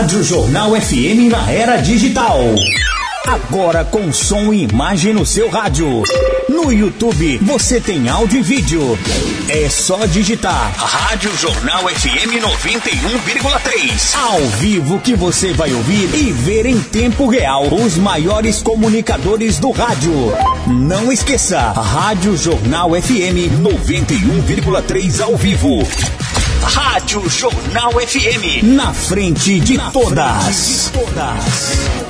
[0.00, 2.38] Rádio Jornal FM na era digital.
[3.26, 6.02] Agora com som e imagem no seu rádio.
[6.48, 8.98] No YouTube você tem áudio e vídeo.
[9.46, 14.16] É só digitar Rádio Jornal FM 91,3.
[14.16, 19.70] Ao vivo que você vai ouvir e ver em tempo real os maiores comunicadores do
[19.70, 20.14] rádio.
[20.66, 25.86] Não esqueça, Rádio Jornal FM 91,3 ao vivo.
[26.62, 28.62] Rádio Jornal FM.
[28.76, 30.90] Na frente de Na todas.
[30.92, 32.09] Frente de todas.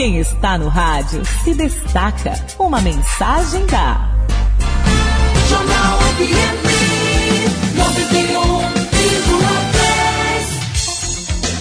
[0.00, 2.32] Quem está no rádio se destaca.
[2.58, 4.10] Uma mensagem da
[5.46, 5.98] Jornal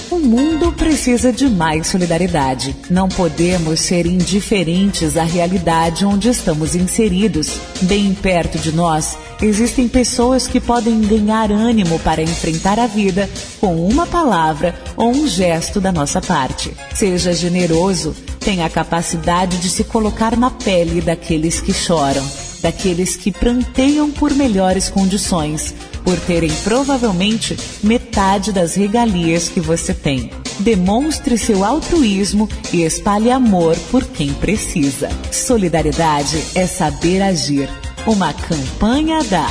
[0.09, 2.73] O mundo precisa de mais solidariedade.
[2.89, 7.59] Não podemos ser indiferentes à realidade onde estamos inseridos.
[7.81, 13.85] Bem perto de nós, existem pessoas que podem ganhar ânimo para enfrentar a vida com
[13.85, 16.71] uma palavra ou um gesto da nossa parte.
[16.93, 22.25] Seja generoso, tem a capacidade de se colocar na pele daqueles que choram,
[22.61, 25.73] daqueles que pranteiam por melhores condições,
[26.03, 30.31] por terem provavelmente metade das regalias que você tem.
[30.59, 35.09] Demonstre seu altruísmo e espalhe amor por quem precisa.
[35.31, 37.69] Solidariedade é saber agir.
[38.05, 39.47] Uma campanha da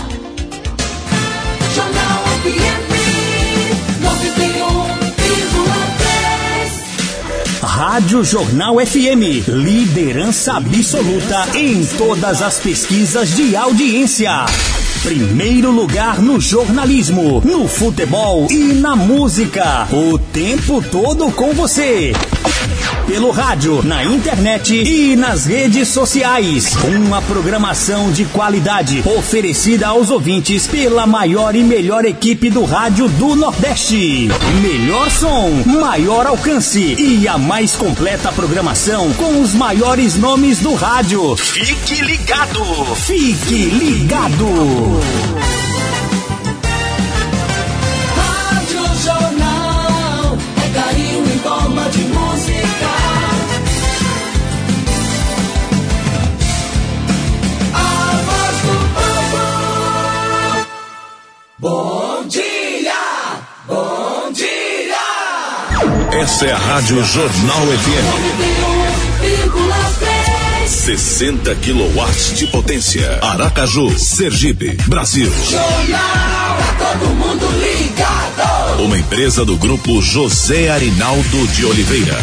[1.74, 2.87] Jornal
[7.78, 14.46] Rádio Jornal FM, liderança absoluta em todas as pesquisas de audiência.
[15.04, 19.86] Primeiro lugar no jornalismo, no futebol e na música.
[19.92, 22.12] O tempo todo com você
[23.08, 26.76] pelo rádio, na internet e nas redes sociais.
[26.84, 33.34] Uma programação de qualidade oferecida aos ouvintes pela maior e melhor equipe do rádio do
[33.34, 34.28] Nordeste.
[34.60, 41.34] Melhor som, maior alcance e a mais completa programação com os maiores nomes do rádio.
[41.34, 42.62] Fique ligado!
[42.94, 44.98] Fique ligado!
[66.38, 68.06] Essa é a Rádio Jornal FM.
[70.68, 73.18] 60 quilowatts de potência.
[73.20, 75.28] Aracaju, Sergipe, Brasil.
[75.50, 78.84] Jornal, todo mundo ligado.
[78.84, 82.16] Uma empresa do grupo José Arinaldo de Oliveira.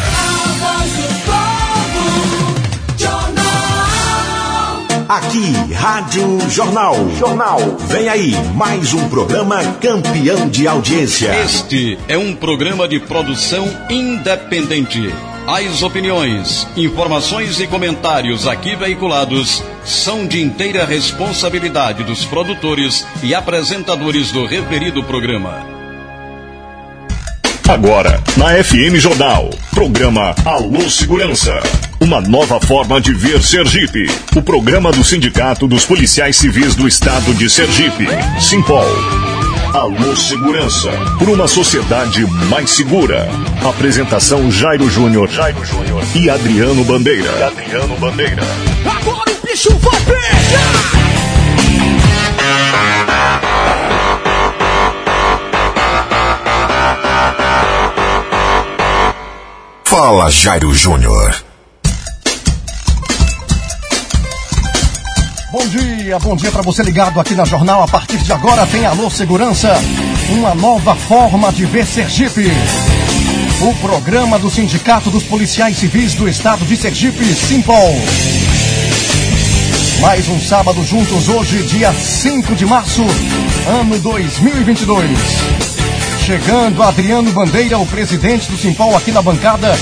[5.15, 6.93] Aqui, Rádio Jornal.
[7.17, 7.57] Jornal.
[7.87, 11.33] Vem aí, mais um programa campeão de audiência.
[11.41, 15.09] Este é um programa de produção independente.
[15.47, 24.33] As opiniões, informações e comentários aqui veiculados são de inteira responsabilidade dos produtores e apresentadores
[24.33, 25.65] do referido programa.
[27.69, 31.63] Agora, na FM Jornal, programa Alô Segurança.
[32.05, 34.07] Uma nova forma de ver Sergipe.
[34.35, 38.05] O programa do Sindicato dos Policiais Civis do Estado de Sergipe,
[38.39, 38.85] Simpol.
[39.73, 43.27] Alô Segurança, por uma sociedade mais segura.
[43.67, 47.31] Apresentação Jairo Júnior, Jairo Júnior e Adriano Bandeira.
[47.39, 48.43] E Adriano Bandeira.
[48.85, 50.85] Agora o bicho vai pegar!
[59.85, 61.44] Fala Jairo Júnior.
[65.57, 67.81] Bom dia, bom dia para você ligado aqui na Jornal.
[67.81, 69.73] A partir de agora tem Alô Segurança,
[70.31, 72.51] uma nova forma de ver Sergipe.
[73.61, 77.95] O programa do Sindicato dos Policiais Civis do Estado de Sergipe, Simpol.
[80.01, 83.05] Mais um sábado juntos hoje, dia 5 de março,
[83.79, 85.09] ano 2022.
[86.25, 89.73] Chegando Adriano Bandeira, o presidente do Simpol aqui na bancada,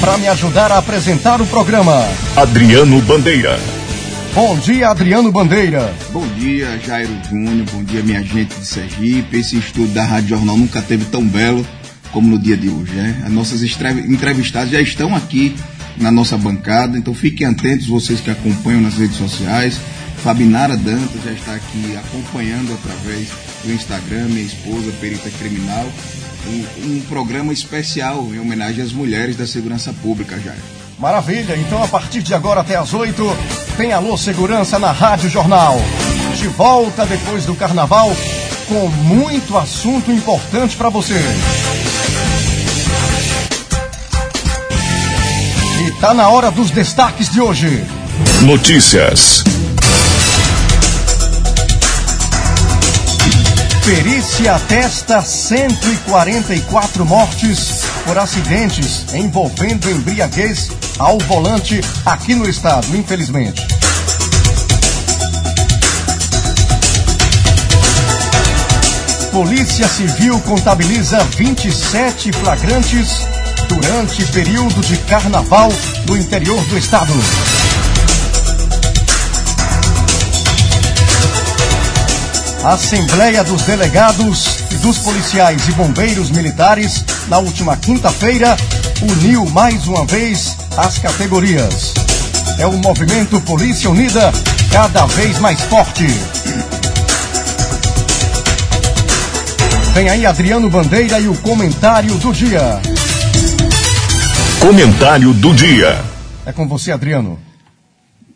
[0.00, 2.02] para me ajudar a apresentar o programa.
[2.34, 3.81] Adriano Bandeira.
[4.34, 5.94] Bom dia, Adriano Bandeira.
[6.10, 7.66] Bom dia, Jairo Júnior.
[7.70, 9.36] Bom dia, minha gente de Sergipe.
[9.36, 11.66] Esse estudo da Rádio Jornal nunca teve tão belo
[12.12, 12.92] como no dia de hoje.
[12.92, 13.22] Né?
[13.26, 15.54] As nossas entrevistadas já estão aqui
[15.98, 19.78] na nossa bancada, então fiquem atentos vocês que acompanham nas redes sociais.
[20.24, 23.28] Fabinara Dantas já está aqui acompanhando através
[23.62, 25.86] do Instagram, minha esposa, perita criminal,
[26.46, 30.54] um, um programa especial em homenagem às mulheres da segurança pública, já.
[31.02, 33.36] Maravilha, então a partir de agora até as 8
[33.76, 35.76] tem Alô Segurança na Rádio Jornal.
[36.36, 38.08] De volta depois do carnaval
[38.68, 41.20] com muito assunto importante para você.
[45.84, 47.84] E tá na hora dos destaques de hoje.
[48.42, 49.42] Notícias.
[53.84, 60.70] Perícia atesta 144 mortes por acidentes envolvendo embriaguez
[61.02, 63.60] ao volante aqui no estado, infelizmente.
[69.32, 73.26] Polícia Civil contabiliza 27 flagrantes
[73.68, 75.72] durante período de carnaval
[76.06, 77.12] no interior do estado.
[82.62, 88.56] A Assembleia dos Delegados dos Policiais e Bombeiros Militares, na última quinta-feira,
[89.02, 91.94] uniu mais uma vez as categorias.
[92.58, 94.32] É o movimento Polícia Unida
[94.70, 96.06] cada vez mais forte.
[99.94, 102.80] Vem aí Adriano Bandeira e o comentário do dia.
[104.60, 106.02] Comentário do dia.
[106.46, 107.38] É com você, Adriano.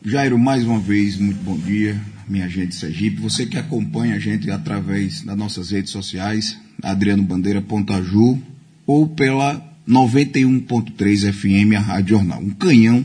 [0.04, 4.50] Jairo, mais uma vez, muito bom dia minha gente Sergipe, você que acompanha a gente
[4.50, 8.40] através das nossas redes sociais, Adriano Bandeira Pontaju,
[8.86, 12.40] ou pela 91.3 FM, a Rádio Jornal.
[12.40, 13.04] Um canhão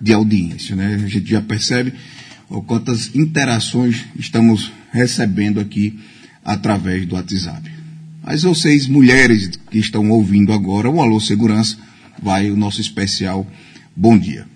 [0.00, 0.94] de audiência, né?
[0.94, 1.92] A gente já percebe
[2.66, 5.98] quantas interações estamos recebendo aqui
[6.44, 7.70] através do WhatsApp.
[8.22, 11.76] Mas vocês, mulheres que estão ouvindo agora, o Alô Segurança,
[12.20, 13.46] vai o nosso especial
[13.96, 14.46] Bom Dia.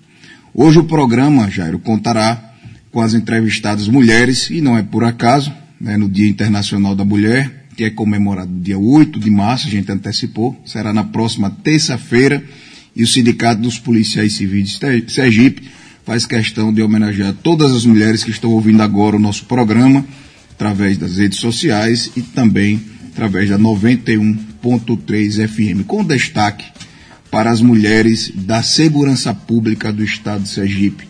[0.52, 2.52] Hoje o programa, Jairo, contará
[2.92, 7.63] com as entrevistadas mulheres, e não é por acaso, né, no Dia Internacional da Mulher,
[7.74, 12.42] que é comemorado dia 8 de março, a gente antecipou, será na próxima terça-feira,
[12.94, 15.68] e o Sindicato dos Policiais Civis de Sergipe
[16.04, 20.04] faz questão de homenagear todas as mulheres que estão ouvindo agora o nosso programa,
[20.52, 26.64] através das redes sociais e também através da 91.3 FM, com destaque
[27.30, 31.08] para as mulheres da segurança pública do Estado de Sergipe,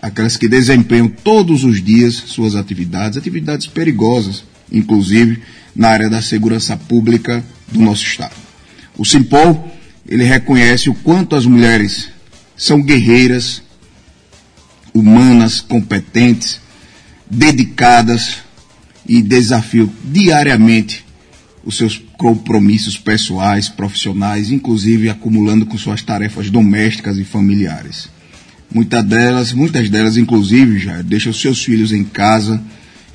[0.00, 5.40] aquelas que desempenham todos os dias suas atividades, atividades perigosas, inclusive
[5.76, 8.34] na área da segurança pública do nosso Estado.
[8.96, 9.70] O Simpol,
[10.08, 12.08] ele reconhece o quanto as mulheres
[12.56, 13.62] são guerreiras,
[14.94, 16.60] humanas, competentes,
[17.30, 18.38] dedicadas
[19.06, 21.04] e desafiam diariamente
[21.64, 28.08] os seus compromissos pessoais, profissionais, inclusive acumulando com suas tarefas domésticas e familiares.
[28.72, 32.62] Muitas delas, muitas delas, inclusive, já deixam seus filhos em casa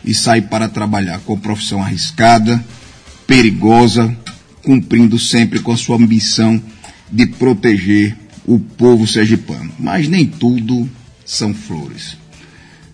[0.04, 2.64] e saem para trabalhar com profissão arriscada,
[3.28, 4.16] perigosa,
[4.64, 6.62] cumprindo sempre com a sua ambição
[7.12, 8.16] de proteger
[8.46, 9.72] o povo sergipano.
[9.80, 10.90] Mas nem tudo
[11.26, 12.18] são flores.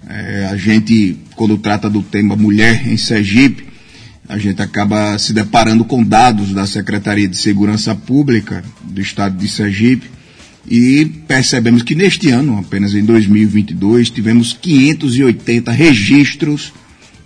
[0.08, 3.66] É, a gente, quando trata do tema mulher em Sergipe,
[4.28, 9.48] a gente acaba se deparando com dados da Secretaria de Segurança Pública do Estado de
[9.48, 10.10] Sergipe,
[10.70, 16.74] e percebemos que neste ano, apenas em 2022, tivemos 580 registros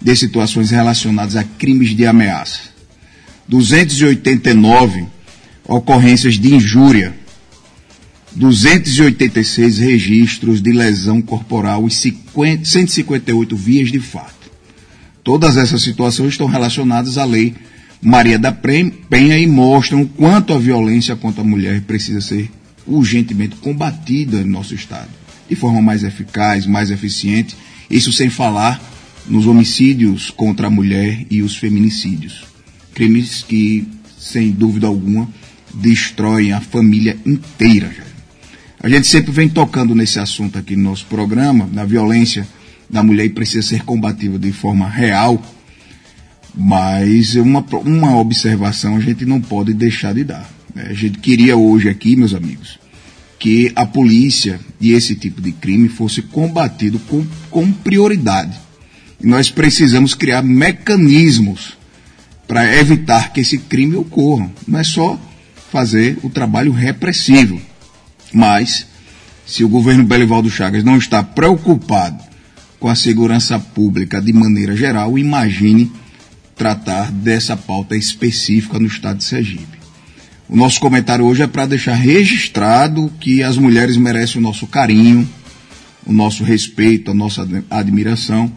[0.02, 2.72] de situações relacionadas a crimes de ameaça.
[3.48, 5.06] 289
[5.68, 7.14] ocorrências de injúria,
[8.34, 14.50] 286 registros de lesão corporal e 50, 158 vias de fato.
[15.24, 17.54] Todas essas situações estão relacionadas à lei
[18.02, 22.50] Maria da Penha e mostram o quanto a violência contra a mulher precisa ser
[22.88, 25.10] urgentemente combatida em nosso Estado,
[25.48, 27.56] de forma mais eficaz, mais eficiente,
[27.90, 28.82] isso sem falar
[29.28, 32.44] nos homicídios contra a mulher e os feminicídios.
[32.94, 33.88] Crimes que,
[34.20, 35.28] sem dúvida alguma,
[35.74, 37.92] destroem a família inteira.
[38.80, 42.48] A gente sempre vem tocando nesse assunto aqui no nosso programa, na violência
[42.90, 45.42] da mulher e precisa ser combativa de forma real,
[46.54, 50.50] mas uma, uma observação a gente não pode deixar de dar.
[50.76, 50.88] Né?
[50.90, 52.80] A gente queria hoje aqui, meus amigos,
[53.40, 58.60] que a polícia e esse tipo de crime fosse combatido com, com prioridade.
[59.22, 61.78] E nós precisamos criar mecanismos
[62.48, 64.52] para evitar que esse crime ocorra.
[64.68, 65.20] Não é só
[65.72, 67.62] fazer o trabalho repressivo,
[68.34, 68.88] mas
[69.46, 72.24] se o governo Belivaldo Chagas não está preocupado
[72.80, 75.92] com a segurança pública de maneira geral, imagine
[76.56, 79.80] tratar dessa pauta específica no estado de Sergipe.
[80.50, 85.30] O nosso comentário hoje é para deixar registrado que as mulheres merecem o nosso carinho,
[86.06, 88.52] o nosso respeito, a nossa admiração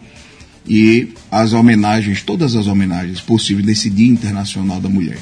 [0.67, 5.19] e as homenagens, todas as homenagens possíveis nesse Dia Internacional da Mulher.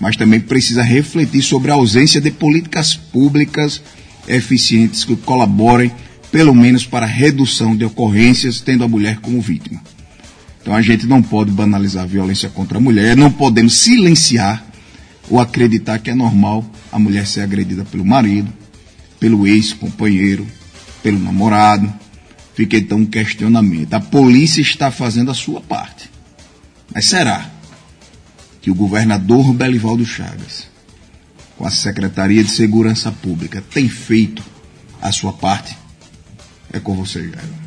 [0.00, 3.82] Mas também precisa refletir sobre a ausência de políticas públicas
[4.26, 5.92] eficientes que colaborem,
[6.30, 9.80] pelo menos, para a redução de ocorrências, tendo a mulher como vítima.
[10.60, 14.64] Então a gente não pode banalizar a violência contra a mulher, não podemos silenciar
[15.28, 18.52] ou acreditar que é normal a mulher ser agredida pelo marido,
[19.18, 20.46] pelo ex-companheiro,
[21.02, 21.92] pelo namorado.
[22.54, 23.94] Fica então um questionamento.
[23.94, 26.10] A polícia está fazendo a sua parte.
[26.94, 27.50] Mas será
[28.60, 30.68] que o governador Belivaldo Chagas,
[31.56, 34.42] com a Secretaria de Segurança Pública, tem feito
[35.00, 35.76] a sua parte?
[36.72, 37.62] É com você, Jairo.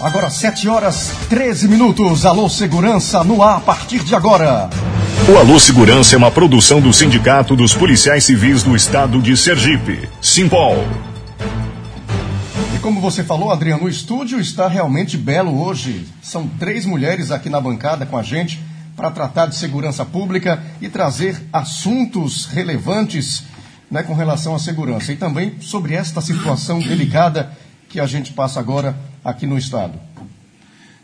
[0.00, 2.26] Agora 7 horas 13 minutos.
[2.26, 4.68] Alô Segurança no ar a partir de agora.
[5.26, 10.06] O Alô Segurança é uma produção do Sindicato dos Policiais Civis do Estado de Sergipe,
[10.20, 10.84] Simpol.
[12.84, 16.04] Como você falou, Adriano, o estúdio está realmente belo hoje.
[16.22, 18.60] São três mulheres aqui na bancada com a gente
[18.94, 23.44] para tratar de segurança pública e trazer assuntos relevantes
[23.90, 25.10] né, com relação à segurança.
[25.14, 27.50] E também sobre esta situação delicada
[27.88, 29.98] que a gente passa agora aqui no Estado.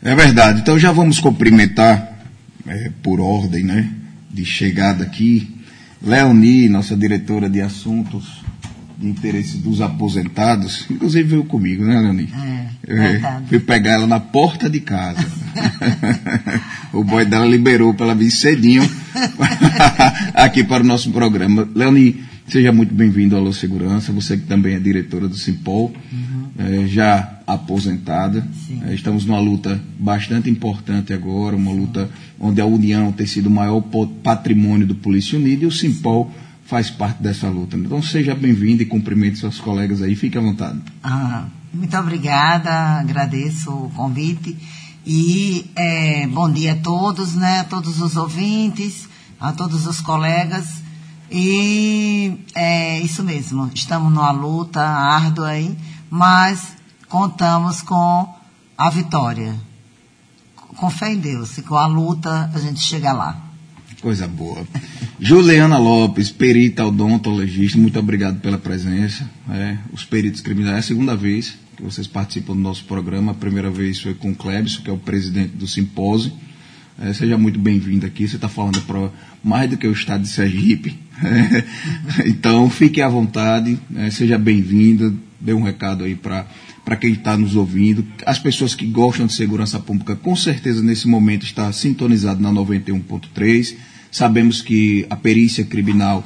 [0.03, 0.61] É verdade.
[0.61, 2.15] Então já vamos cumprimentar,
[2.67, 3.91] é, por ordem, né?
[4.29, 5.59] de chegada aqui.
[5.99, 8.50] Leoni, nossa diretora de assuntos
[9.01, 12.29] de interesse dos aposentados, inclusive veio comigo, né, Leoni?
[12.87, 15.25] É, é, fui pegar ela na porta de casa.
[16.93, 18.87] o boy dela liberou para ela vir cedinho
[20.33, 21.67] aqui para o nosso programa.
[21.75, 25.93] Leoni, seja muito bem-vindo ao Alô Segurança, você que também é diretora do Simpol.
[26.11, 28.47] Uhum é, já aposentada.
[28.87, 33.51] É, estamos numa luta bastante importante agora, uma luta onde a União tem sido o
[33.51, 33.81] maior
[34.23, 36.31] patrimônio do Polícia Unida e o Simpol
[36.71, 37.75] faz parte dessa luta.
[37.75, 40.79] Então seja bem-vindo e cumprimente seus colegas aí, fique à vontade.
[41.03, 44.57] Ah, muito obrigada, agradeço o convite
[45.05, 50.81] e é, bom dia a todos, né, a todos os ouvintes, a todos os colegas.
[51.29, 55.77] E é isso mesmo, estamos numa luta árdua aí
[56.09, 56.73] mas
[57.07, 58.33] contamos com
[58.77, 59.55] a vitória.
[60.77, 63.50] Com fé em Deus e com a luta a gente chega lá.
[64.01, 64.67] Coisa boa.
[65.19, 69.29] Juliana Lopes, perita odontologista, muito obrigado pela presença.
[69.47, 73.31] É, os peritos criminais, é a segunda vez que vocês participam do nosso programa.
[73.31, 76.31] A primeira vez foi com o Klebson, que é o presidente do simpósio.
[76.99, 78.27] É, seja muito bem-vindo aqui.
[78.27, 79.11] Você está falando para
[79.43, 80.97] mais do que o estado de Sergipe.
[81.23, 87.35] É, então, fique à vontade, é, seja bem-vindo dê um recado aí para quem está
[87.35, 88.05] nos ouvindo.
[88.25, 93.75] As pessoas que gostam de segurança pública, com certeza nesse momento está sintonizado na 91.3.
[94.11, 96.23] Sabemos que a perícia criminal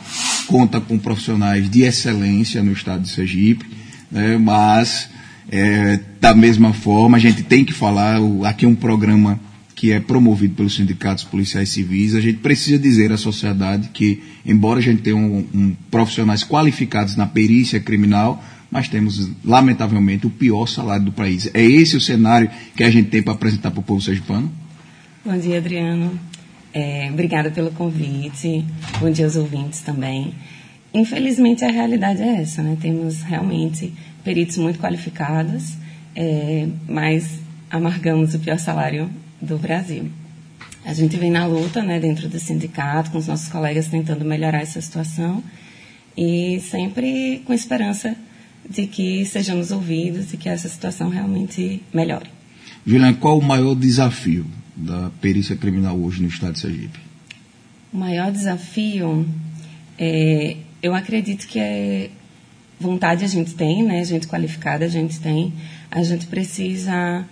[0.48, 3.66] conta com profissionais de excelência no estado de Sergipe,
[4.12, 5.10] né, mas
[5.50, 9.40] é, da mesma forma a gente tem que falar, aqui é um programa
[9.76, 14.80] que é promovido pelos sindicatos policiais civis, a gente precisa dizer à sociedade que, embora
[14.80, 20.66] a gente tenha um, um profissionais qualificados na perícia criminal, mas temos, lamentavelmente, o pior
[20.66, 21.50] salário do país.
[21.54, 24.52] É esse o cenário que a gente tem para apresentar para o povo sergipano?
[25.26, 26.18] Bom dia, Adriano.
[26.76, 28.66] É, obrigada pelo convite.
[29.00, 30.34] Bom dia aos ouvintes também.
[30.94, 32.78] Infelizmente, a realidade é essa, né?
[32.82, 33.94] Temos realmente
[34.26, 35.78] peritos muito qualificados,
[36.14, 37.40] é, mas
[37.72, 39.10] amargamos o pior salário
[39.42, 40.12] do Brasil.
[40.84, 44.62] A gente vem na luta, né, dentro do sindicato, com os nossos colegas tentando melhorar
[44.62, 45.42] essa situação
[46.18, 48.18] e sempre com esperança
[48.70, 52.30] de que sejamos ouvidos e que essa situação realmente melhore.
[52.86, 57.00] Juliana, qual o maior desafio da perícia criminal hoje no estado de Sergipe?
[57.94, 59.26] O maior desafio,
[59.98, 62.10] é, eu acredito que é
[62.80, 64.04] vontade a gente tem, né?
[64.04, 65.54] Gente qualificada a gente tem.
[65.90, 67.26] A gente precisa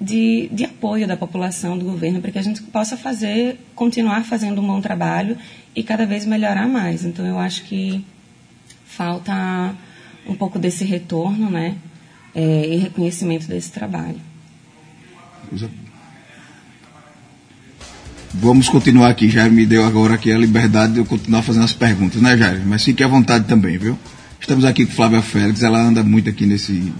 [0.00, 4.60] de, de apoio da população, do governo, para que a gente possa fazer, continuar fazendo
[4.60, 5.36] um bom trabalho
[5.74, 7.04] e cada vez melhorar mais.
[7.04, 8.04] Então, eu acho que
[8.84, 9.74] falta
[10.26, 11.76] um pouco desse retorno, né?
[12.34, 14.20] É, e reconhecimento desse trabalho.
[18.34, 19.28] Vamos continuar aqui.
[19.28, 22.62] Jair me deu agora aqui a liberdade de eu continuar fazendo as perguntas, né, Jair?
[22.66, 23.96] Mas fique à vontade também, viu?
[24.40, 26.92] Estamos aqui com Flávia Félix, ela anda muito aqui nesse,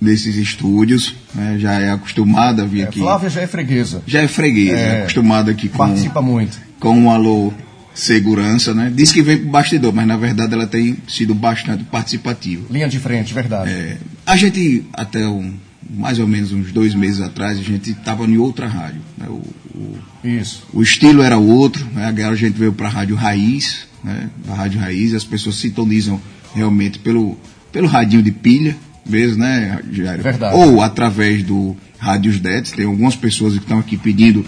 [0.00, 1.56] nesses estúdios, né?
[1.58, 2.98] já é acostumada a vir é, aqui.
[2.98, 4.02] Flávia já é freguesa.
[4.06, 5.78] Já é freguesa, é, acostumada aqui com.
[5.78, 6.60] Participa muito.
[6.78, 7.52] Com um alô
[7.94, 8.92] segurança, né?
[8.94, 12.66] Diz que vem para o bastidor, mas na verdade ela tem sido bastante participativa.
[12.70, 13.70] Linha de frente, verdade.
[13.70, 13.96] É,
[14.26, 15.54] a gente, até um
[15.92, 19.00] mais ou menos uns dois meses atrás, a gente estava em outra rádio.
[19.18, 19.26] Né?
[19.28, 19.42] O,
[19.74, 20.66] o, Isso.
[20.72, 22.06] o estilo era outro, né?
[22.06, 24.30] agora a gente veio para a Rádio Raiz, né?
[24.48, 26.20] a Rádio Raiz, as pessoas sintonizam
[26.54, 27.36] realmente pelo,
[27.70, 30.22] pelo radinho de pilha mesmo, né, Jairo?
[30.22, 30.56] Verdade.
[30.56, 34.44] Ou através do Rádios Dets, tem algumas pessoas que estão aqui pedindo,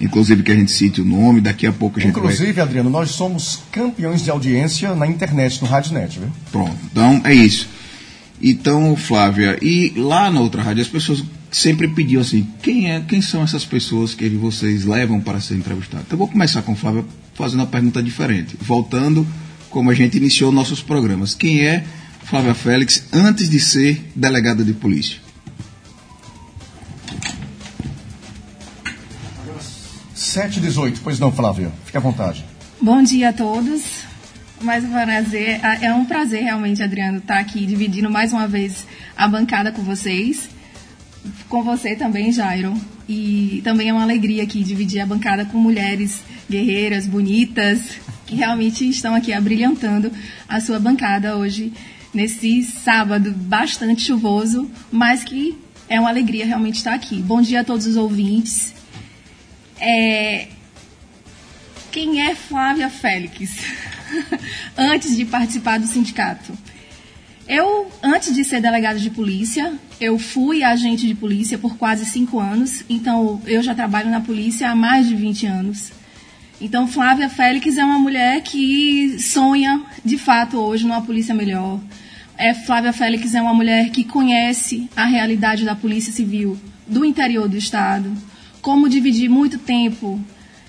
[0.00, 2.22] inclusive que a gente cite o nome, daqui a pouco a gente vai...
[2.22, 6.28] Inclusive, Adriano, nós somos campeões de audiência na internet, no Radiosnet, viu?
[6.52, 7.68] Pronto, então é isso.
[8.42, 13.22] Então, Flávia, e lá na outra rádio as pessoas sempre pediam assim, quem é, quem
[13.22, 16.06] são essas pessoas que vocês levam para ser entrevistados?
[16.06, 19.26] Então eu vou começar com Flávia fazendo uma pergunta diferente, voltando
[19.70, 21.34] como a gente iniciou nossos programas.
[21.34, 21.84] Quem é
[22.24, 25.24] Flávia Félix antes de ser delegada de polícia?
[30.14, 31.70] 7 e 18, pois não, Flávia?
[31.84, 32.44] Fique à vontade.
[32.80, 33.82] Bom dia a todos.
[34.64, 39.28] Mais um prazer, é um prazer realmente, Adriano, estar aqui dividindo mais uma vez a
[39.28, 40.48] bancada com vocês.
[41.50, 42.74] Com você também, Jairo.
[43.06, 48.88] E também é uma alegria aqui dividir a bancada com mulheres guerreiras, bonitas, que realmente
[48.88, 50.10] estão aqui abrilhantando
[50.48, 51.70] a sua bancada hoje,
[52.14, 55.58] nesse sábado bastante chuvoso, mas que
[55.90, 57.16] é uma alegria realmente estar aqui.
[57.16, 58.72] Bom dia a todos os ouvintes.
[59.78, 60.48] É,
[61.92, 63.84] quem é Flávia Félix?
[64.76, 66.52] antes de participar do sindicato.
[67.46, 72.40] Eu, antes de ser delegada de polícia, eu fui agente de polícia por quase cinco
[72.40, 75.92] anos, então eu já trabalho na polícia há mais de 20 anos.
[76.58, 81.78] Então, Flávia Félix é uma mulher que sonha, de fato, hoje numa polícia melhor.
[82.38, 87.48] É, Flávia Félix é uma mulher que conhece a realidade da polícia civil do interior
[87.48, 88.10] do estado,
[88.62, 90.18] como dividir muito tempo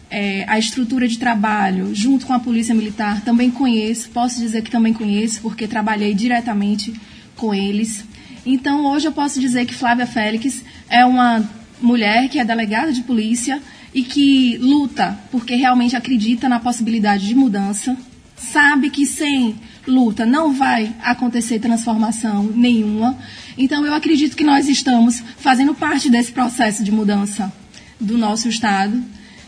[0.09, 4.71] é, a estrutura de trabalho junto com a Polícia Militar, também conheço, posso dizer que
[4.71, 6.93] também conheço, porque trabalhei diretamente
[7.35, 8.03] com eles.
[8.45, 11.43] Então, hoje eu posso dizer que Flávia Félix é uma
[11.81, 13.61] mulher que é delegada de polícia
[13.93, 17.97] e que luta porque realmente acredita na possibilidade de mudança,
[18.35, 19.55] sabe que sem
[19.87, 23.17] luta não vai acontecer transformação nenhuma.
[23.57, 27.51] Então, eu acredito que nós estamos fazendo parte desse processo de mudança
[27.99, 29.01] do nosso Estado.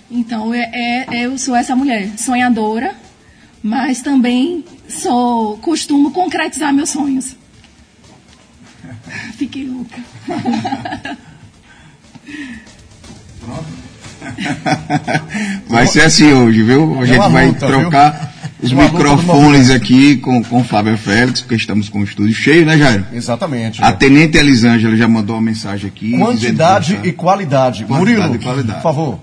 [0.09, 2.95] Então, é, é, eu sou essa mulher sonhadora,
[3.61, 7.35] mas também sou costumo concretizar meus sonhos.
[9.37, 9.97] Fiquei louca.
[15.67, 16.99] Vai ser assim hoje, viu?
[16.99, 18.27] A É gente uma vai luta, trocar viu?
[18.63, 22.33] os É uma luta microfones aqui com, com Flávia Félix, porque estamos com o estúdio
[22.33, 23.05] cheio, né, Jairo?
[23.13, 23.83] Exatamente.
[23.83, 26.17] A Tenente Elisângela já mandou uma mensagem aqui.
[26.17, 27.85] Quantidade que e qualidade.
[27.85, 28.79] Quantidade Murilo, e qualidade.
[28.79, 29.19] por favor.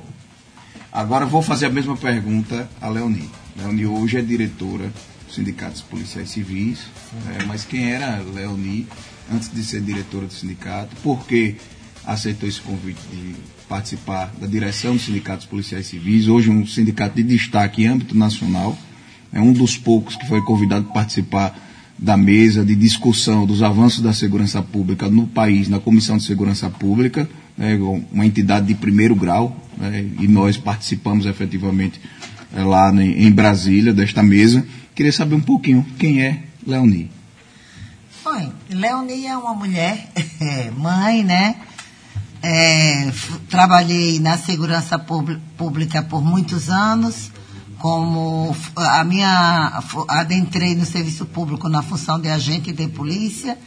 [0.94, 3.28] Agora vou fazer a mesma pergunta a Leoni.
[3.56, 4.92] Leoni hoje é diretora
[5.26, 6.86] dos sindicatos policiais civis,
[7.36, 8.86] é, mas quem era Leoni
[9.34, 10.94] antes de ser diretora do sindicato?
[11.02, 11.56] Por que
[12.06, 13.34] aceitou esse convite de
[13.68, 16.28] participar da direção dos sindicatos policiais civis?
[16.28, 18.78] Hoje um sindicato de destaque em âmbito nacional,
[19.32, 21.58] é um dos poucos que foi convidado para participar
[21.98, 26.70] da mesa de discussão dos avanços da segurança pública no país, na Comissão de Segurança
[26.70, 27.76] Pública, né,
[28.12, 32.00] uma entidade de primeiro grau, né, e nós participamos efetivamente
[32.54, 34.66] eh, lá em, em Brasília desta mesa.
[34.94, 37.10] Queria saber um pouquinho quem é Leoni.
[38.24, 40.08] Oi, Leonie é uma mulher,
[40.40, 41.56] é, mãe, né?
[42.42, 43.10] É,
[43.48, 47.30] trabalhei na segurança públi- pública por muitos anos,
[47.78, 53.58] como a minha adentrei no serviço público na função de agente de polícia,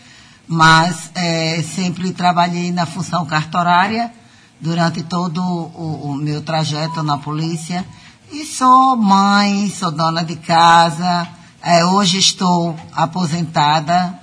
[0.48, 4.12] mas é, sempre trabalhei na função cartorária
[4.60, 7.86] durante todo o, o meu trajeto na polícia
[8.32, 11.28] e sou mãe, sou dona de casa.
[11.62, 14.18] É, hoje estou aposentada,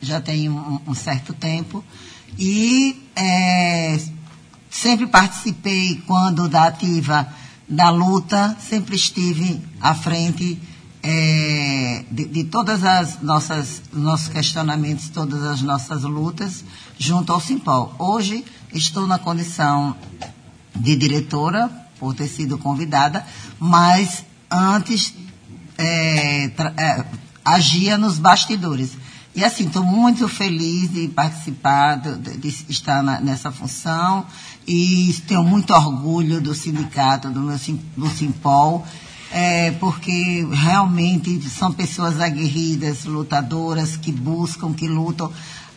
[0.00, 1.84] já tenho um, um certo tempo
[2.38, 4.00] e é,
[4.70, 7.28] sempre participei quando da ativa
[7.68, 10.58] da luta, sempre estive à frente
[11.10, 16.62] é, de, de todas as nossas nossos questionamentos, todas as nossas lutas
[16.98, 17.94] junto ao Simpol.
[17.98, 18.44] Hoje
[18.74, 19.96] estou na condição
[20.76, 23.24] de diretora por ter sido convidada,
[23.58, 25.14] mas antes
[25.78, 26.44] é,
[26.76, 27.04] é,
[27.42, 28.90] agia nos bastidores.
[29.34, 34.26] E assim, estou muito feliz de participar, de, de- estar na- nessa função
[34.66, 37.56] e tenho muito orgulho do sindicato, do meu
[37.96, 38.84] do Simpol,
[39.32, 45.30] é, porque realmente são pessoas aguerridas, lutadoras, que buscam, que lutam.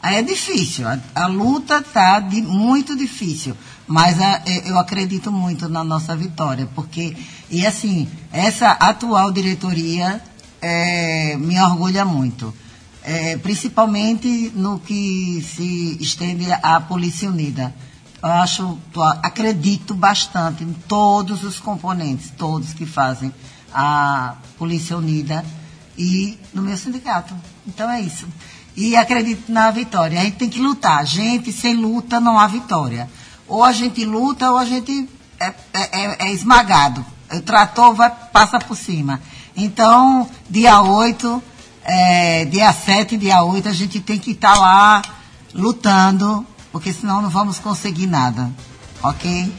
[0.03, 3.55] É difícil, a, a luta está muito difícil,
[3.87, 7.15] mas a- eu- eu acredito muito na nossa vitória, porque,
[7.51, 10.21] e assim, essa atual diretoria
[10.61, 12.53] é, me orgulha muito.
[13.03, 17.73] é, principalmente no que se estende à Polícia Unida.
[18.21, 18.77] Eu acho,
[19.23, 23.33] acredito bastante em todos os componentes, todos que fazem
[23.73, 25.43] a Polícia Unida
[25.97, 27.33] e no meu sindicato.
[27.67, 28.27] Então é isso.
[28.75, 30.19] E acredito na vitória.
[30.19, 31.05] A gente tem que lutar.
[31.05, 33.09] Gente, sem luta não há vitória.
[33.47, 37.03] Ou a gente luta ou a gente é, é, é, é esmagado.
[37.33, 39.19] O trator vai, passa por cima.
[39.55, 41.43] Então, dia 8,
[41.83, 45.01] é, dia 7 e dia 8, a gente tem que estar tá lá
[45.53, 48.49] lutando, porque senão não vamos conseguir nada.
[49.03, 49.51] Ok?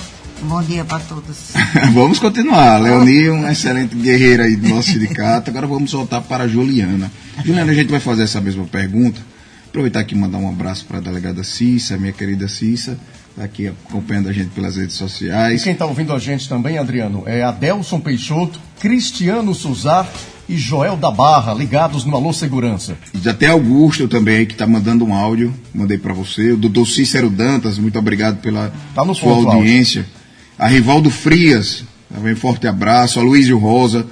[0.42, 1.52] Bom dia para todos.
[1.94, 2.78] vamos continuar.
[2.78, 5.50] Leoni, um excelente guerreiro aí do nosso sindicato.
[5.50, 7.10] Agora vamos voltar para a Juliana.
[7.44, 9.20] Juliana, a gente vai fazer essa mesma pergunta.
[9.68, 12.98] Aproveitar aqui e mandar um abraço para a delegada Cissa, minha querida Cissa,
[13.30, 15.60] está aqui acompanhando a gente pelas redes sociais.
[15.60, 20.06] E quem está ouvindo a gente também, Adriano, é Adelson Peixoto, Cristiano Suzar
[20.52, 22.94] e Joel da Barra, ligados no Alô Segurança.
[23.14, 26.52] E já tem Augusto também, que está mandando um áudio, mandei para você.
[26.52, 30.02] O Doutor Cícero Dantas, muito obrigado pela tá sua audiência.
[30.02, 30.14] Áudio.
[30.58, 33.18] A Rivaldo Frias, também forte abraço.
[33.18, 34.06] A Luísio Rosa,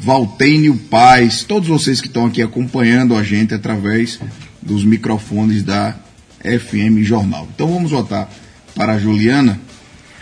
[0.00, 4.18] Valtênio Paz, todos vocês que estão aqui acompanhando a gente através
[4.62, 5.94] dos microfones da
[6.40, 7.46] FM Jornal.
[7.54, 8.32] Então vamos voltar
[8.74, 9.60] para a Juliana,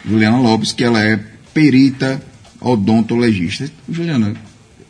[0.04, 1.16] Juliana Lopes, que ela é
[1.54, 2.20] perita
[2.60, 3.70] odontologista.
[3.88, 4.34] Juliana,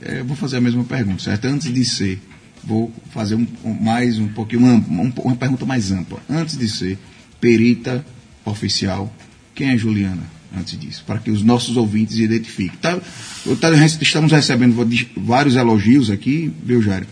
[0.03, 1.47] é, vou fazer a mesma pergunta, certo?
[1.47, 2.21] Antes de ser,
[2.65, 6.21] vou fazer um, um, mais um pouquinho, uma, uma pergunta mais ampla.
[6.29, 6.99] Antes de ser
[7.41, 8.05] perita
[8.45, 9.13] oficial,
[9.55, 10.23] quem é Juliana?
[10.57, 12.77] Antes disso, para que os nossos ouvintes identifiquem.
[12.81, 12.99] Tá,
[13.61, 14.75] tá, estamos recebendo
[15.17, 17.07] vários elogios aqui, viu, Jairo?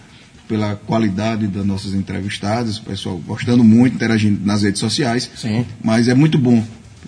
[0.49, 5.31] Pela qualidade das nossas entrevistadas, o pessoal gostando muito, interagindo nas redes sociais.
[5.37, 5.65] Sim.
[5.85, 6.67] Mas é muito bom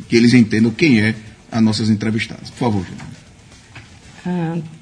[0.08, 1.16] que eles entendam quem é
[1.50, 2.48] as nossas entrevistadas.
[2.50, 3.10] Por favor, Juliana.
[4.26, 4.79] Ah,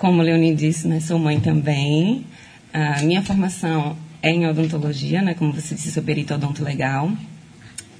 [0.00, 2.24] como Leonie disse, né, sou mãe também.
[2.72, 7.12] A minha formação é em odontologia, né, como você disse, sou perito odonto legal.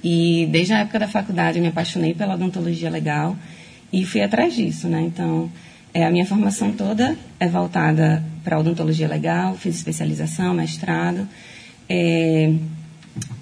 [0.03, 3.37] E desde a época da faculdade eu me apaixonei pela odontologia legal
[3.93, 4.99] e fui atrás disso, né?
[5.01, 5.47] Então,
[5.93, 11.27] é, a minha formação toda é voltada para odontologia legal, fiz especialização, mestrado.
[11.87, 12.51] É,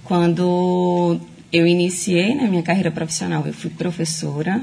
[0.04, 1.18] quando
[1.50, 4.62] eu iniciei na né, minha carreira profissional, eu fui professora,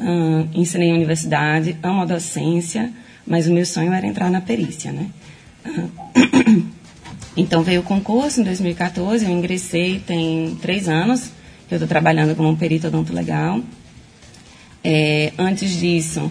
[0.00, 2.92] hum, ensinei em universidade, amo a docência,
[3.26, 5.08] mas o meu sonho era entrar na perícia, né?
[7.36, 11.32] Então veio o concurso em 2014, eu ingressei, tem três anos
[11.66, 13.60] que eu estou trabalhando como um perito odonto legal.
[14.84, 16.30] É, antes disso,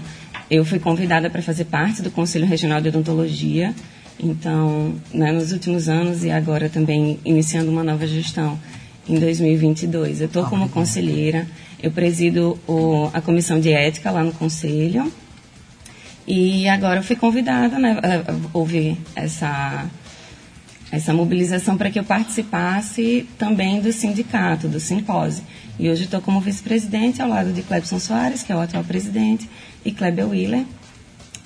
[0.50, 3.74] eu fui convidada para fazer parte do Conselho Regional de Odontologia.
[4.18, 8.58] Então, né, nos últimos anos e agora também iniciando uma nova gestão
[9.10, 11.46] em 2022, eu estou como conselheira.
[11.82, 15.12] Eu presido o, a comissão de ética lá no conselho.
[16.26, 17.98] E agora eu fui convidada, né?
[18.54, 19.86] Houve essa,
[20.92, 25.44] essa mobilização para que eu participasse também do sindicato, do simpósio.
[25.78, 29.50] E hoje estou como vice-presidente ao lado de Clebson Soares, que é o atual presidente,
[29.84, 30.66] e Kleber Willer,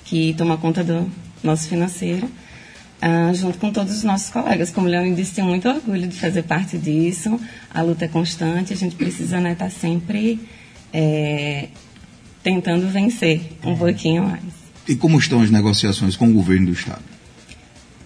[0.04, 1.10] que toma conta do
[1.42, 4.70] nosso financeiro, uh, junto com todos os nossos colegas.
[4.70, 7.40] Como o Leon disse, tenho muito orgulho de fazer parte disso.
[7.72, 10.38] A luta é constante, a gente precisa estar né, tá sempre
[10.92, 11.68] é,
[12.42, 14.57] tentando vencer um pouquinho mais.
[14.88, 17.02] E como estão as negociações com o governo do Estado?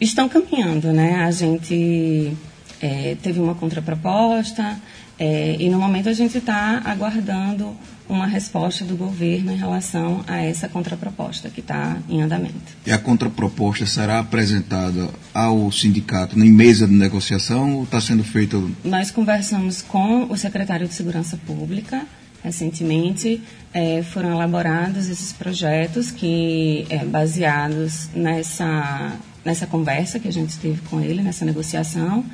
[0.01, 1.23] Estão caminhando, né?
[1.25, 2.37] A gente
[2.81, 4.77] é, teve uma contraproposta
[5.17, 7.77] é, e no momento a gente está aguardando
[8.09, 12.77] uma resposta do governo em relação a essa contraproposta que está em andamento.
[12.85, 18.61] E a contraproposta será apresentada ao sindicato em mesa de negociação ou está sendo feita?
[18.85, 22.05] Nós conversamos com o secretário de Segurança Pública
[22.43, 23.41] recentemente
[23.73, 29.13] é, foram elaborados esses projetos que é, baseados nessa
[29.45, 32.25] nessa conversa que a gente teve com ele nessa negociação.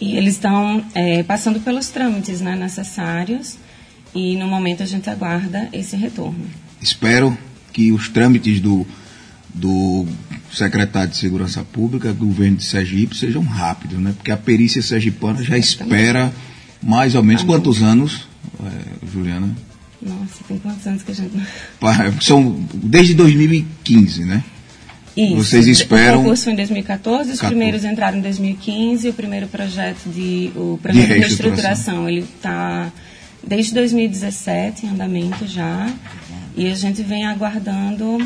[0.00, 3.56] E eles estão é, passando pelos trâmites né, necessários.
[4.12, 6.44] E no momento a gente aguarda esse retorno.
[6.80, 7.38] Espero
[7.72, 8.86] que os trâmites do
[9.52, 10.06] do
[10.52, 14.12] secretário de Segurança Pública, do governo de Sergipe, sejam rápidos, né?
[14.16, 16.32] Porque a perícia sergipana já espera
[16.82, 18.28] mais ou menos quantos anos
[19.12, 19.54] Juliana?
[20.02, 21.32] Nossa, tem quantos anos que a gente.
[22.22, 24.42] São desde 2015, né?
[25.16, 25.36] Isso.
[25.36, 26.20] Vocês esperam.
[26.20, 27.46] O concurso foi em 2014, os 14.
[27.46, 30.52] primeiros entraram em 2015, o primeiro projeto de.
[30.56, 32.90] O projeto de, de reestruturação, ele está
[33.46, 35.92] desde 2017 em andamento já.
[36.56, 38.18] E a gente vem aguardando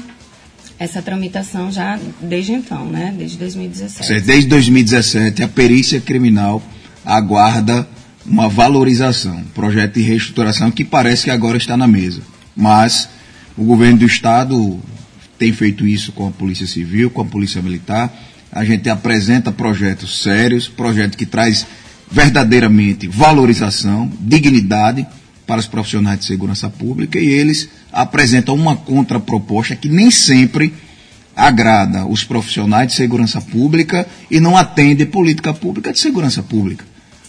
[0.78, 3.14] essa tramitação já desde então, né?
[3.16, 4.20] Desde 2017.
[4.22, 6.62] Desde 2017, a perícia criminal
[7.04, 7.86] aguarda
[8.26, 12.22] uma valorização, um projeto de reestruturação que parece que agora está na mesa.
[12.56, 13.08] Mas
[13.56, 14.80] o governo do Estado
[15.38, 18.12] tem feito isso com a Polícia Civil, com a Polícia Militar.
[18.50, 21.66] A gente apresenta projetos sérios, projetos que traz
[22.10, 25.06] verdadeiramente valorização, dignidade
[25.46, 30.72] para os profissionais de segurança pública e eles apresentam uma contraproposta que nem sempre
[31.36, 36.84] agrada os profissionais de segurança pública e não atende política pública de segurança pública.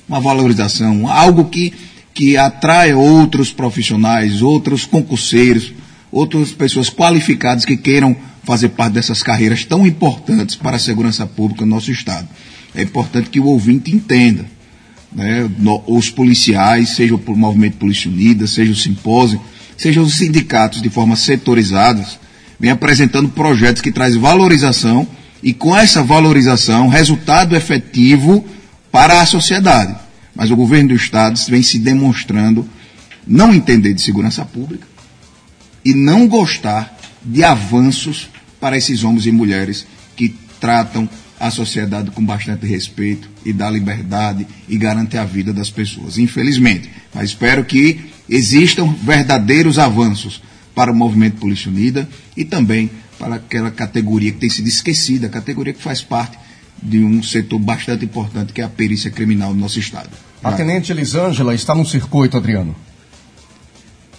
[0.08, 1.74] Uma valorização, algo que,
[2.13, 5.74] que atrai outros profissionais, outros concurseiros,
[6.12, 11.65] outras pessoas qualificadas que queiram fazer parte dessas carreiras tão importantes para a segurança pública
[11.65, 12.28] no nosso Estado.
[12.74, 14.46] É importante que o ouvinte entenda.
[15.12, 15.50] Né,
[15.88, 19.39] os policiais, seja o Movimento Polícia Unida, seja o Simpósio,
[19.78, 22.20] seja os sindicatos de forma setorizadas,
[22.60, 25.08] vem apresentando projetos que trazem valorização
[25.41, 28.46] e com essa valorização, resultado efetivo
[28.96, 29.94] para a sociedade.
[30.34, 32.66] Mas o governo do Estado vem se demonstrando
[33.28, 34.88] não entender de segurança pública
[35.84, 42.26] e não gostar de avanços para esses homens e mulheres que tratam a sociedade com
[42.26, 46.18] bastante respeito e dá liberdade e garante a vida das pessoas.
[46.18, 46.90] Infelizmente.
[47.14, 50.42] Mas espero que existam verdadeiros avanços
[50.74, 55.30] para o movimento Polícia Unida e também para aquela categoria que tem sido esquecida, a
[55.30, 56.45] categoria que faz parte
[56.86, 60.10] de um setor bastante importante que é a perícia criminal do nosso Estado.
[60.43, 62.76] A Tenente Elisângela está no circuito, Adriano.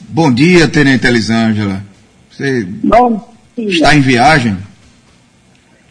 [0.09, 1.85] Bom dia, Tenente Elisângela.
[2.31, 3.69] Você Bom dia.
[3.69, 4.57] está em viagem?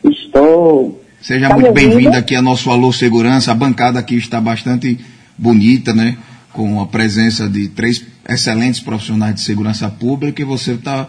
[0.03, 1.01] Estou.
[1.21, 3.51] Seja Tá muito bem-vinda aqui a nosso Alô Segurança.
[3.51, 4.99] A bancada aqui está bastante
[5.37, 6.17] bonita, né?
[6.51, 11.07] Com a presença de três excelentes profissionais de segurança pública e você está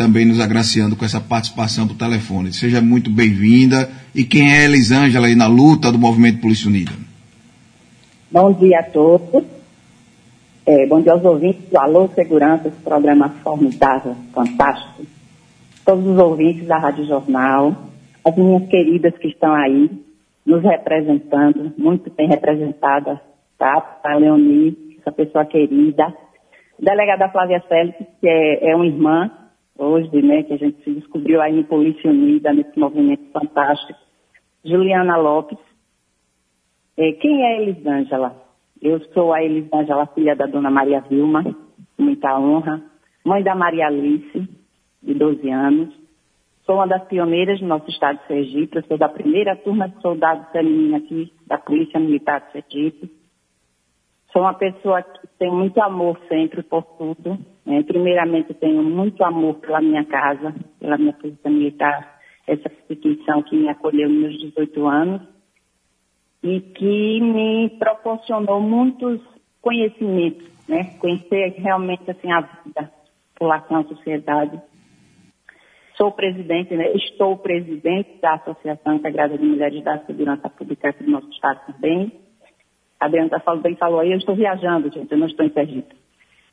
[0.00, 2.54] também nos agraciando com essa participação por telefone.
[2.54, 3.86] Seja muito bem-vinda.
[4.14, 6.92] E quem é Elisângela aí na luta do Movimento Polícia Unida?
[8.30, 9.44] Bom dia a todos.
[10.64, 15.02] É, bom dia aos ouvintes do Alô Segurança, esse programa formidável, fantástico.
[15.84, 17.76] Todos os ouvintes da Rádio Jornal,
[18.24, 19.90] as minhas queridas que estão aí,
[20.46, 23.20] nos representando, muito bem representada,
[23.58, 24.00] tá?
[24.02, 26.10] A Leonie, essa pessoa querida.
[26.78, 29.30] Delegada Flávia Félix, que é, é uma irmã,
[29.80, 33.98] hoje, né, que a gente se descobriu aí em Polícia Unida, nesse movimento fantástico.
[34.64, 35.58] Juliana Lopes,
[36.96, 38.36] é, quem é Elisângela?
[38.80, 41.44] Eu sou a Elisângela, filha da dona Maria Vilma,
[41.98, 42.82] muita honra,
[43.24, 44.48] mãe da Maria Alice,
[45.02, 45.88] de 12 anos.
[46.66, 50.00] Sou uma das pioneiras do nosso estado de Sergipe, eu sou da primeira turma de
[50.02, 53.19] soldados feminina aqui da Polícia Militar de Sergipe.
[54.32, 57.36] Sou uma pessoa que tem muito amor sempre por tudo.
[57.66, 57.82] né?
[57.82, 63.68] primeiramente, tenho muito amor pela minha casa, pela minha Polícia Militar, essa instituição que me
[63.68, 65.22] acolheu nos meus 18 anos
[66.42, 69.20] e que me proporcionou muitos
[69.60, 70.96] conhecimentos, né?
[70.98, 74.60] Conhecer realmente assim a vida, a população, a sociedade.
[75.96, 76.92] Sou presidente, né?
[76.92, 82.29] Estou presidente da Associação Integrada de Mulheres da Segurança Pública aqui do nosso estado também.
[83.00, 85.96] A Adriana falou, bem falou aí, eu estou viajando, gente, eu não estou em Sergipe.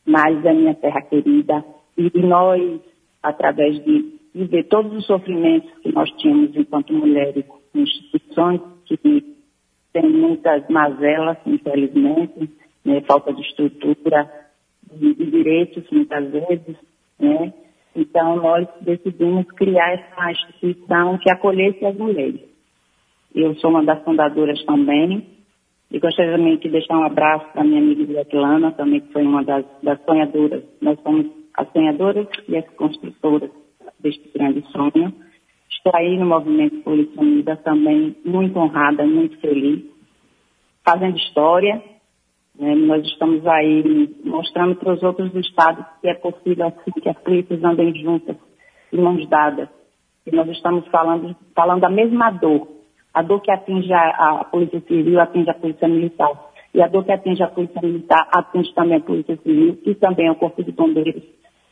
[0.05, 1.63] Mas é minha terra querida.
[1.97, 2.79] E nós,
[3.21, 7.43] através de viver todos os sofrimentos que nós tínhamos enquanto mulheres
[7.75, 8.97] instituições que
[9.91, 12.49] tem muitas mazelas, infelizmente,
[12.85, 14.31] né, falta de estrutura,
[14.93, 16.77] de, de direitos, muitas vezes,
[17.19, 17.53] né?
[17.95, 22.41] Então, nós decidimos criar essa instituição que acolhesse as mulheres.
[23.33, 25.25] Eu sou uma das fundadoras também,
[25.89, 29.43] e gostaria também de deixar um abraço para minha amiga Beatlana, também que foi uma
[29.43, 30.63] das, das sonhadoras.
[30.81, 33.49] Nós somos as sonhadoras e as construtoras
[33.99, 35.13] deste grande sonho.
[35.69, 39.85] Estou aí no movimento Polícia Unida também muito honrada, muito feliz,
[40.85, 41.81] fazendo história.
[42.59, 42.75] né?
[42.75, 47.63] Nós estamos aí mostrando para os outros estados que é possível assim, que as polícias
[47.63, 48.35] andem juntas,
[48.91, 49.69] de mãos dadas.
[50.25, 52.76] E nós estamos falando, falando a mesma dor.
[53.17, 56.29] A dor que atinge a, a Polícia Civil atinge a Polícia Militar.
[56.71, 60.29] E a dor que atinge a Polícia Militar atinge também a Polícia Civil e também
[60.29, 61.23] o Corpo de Bombeiros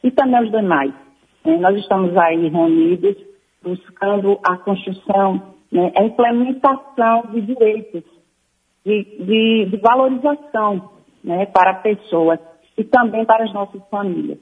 [0.04, 0.92] e também os demais.
[1.46, 1.58] né?
[1.58, 3.16] Nós estamos aí reunidos
[3.62, 8.04] buscando a construção, né, a implementação de direitos,
[8.84, 12.40] de, de, de valorização né, para pessoas
[12.76, 14.40] e também para as nossas famílias.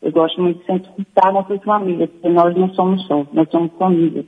[0.00, 3.72] Eu gosto muito de sempre citar nossas famílias, porque nós não somos só, nós somos
[3.76, 4.26] famílias.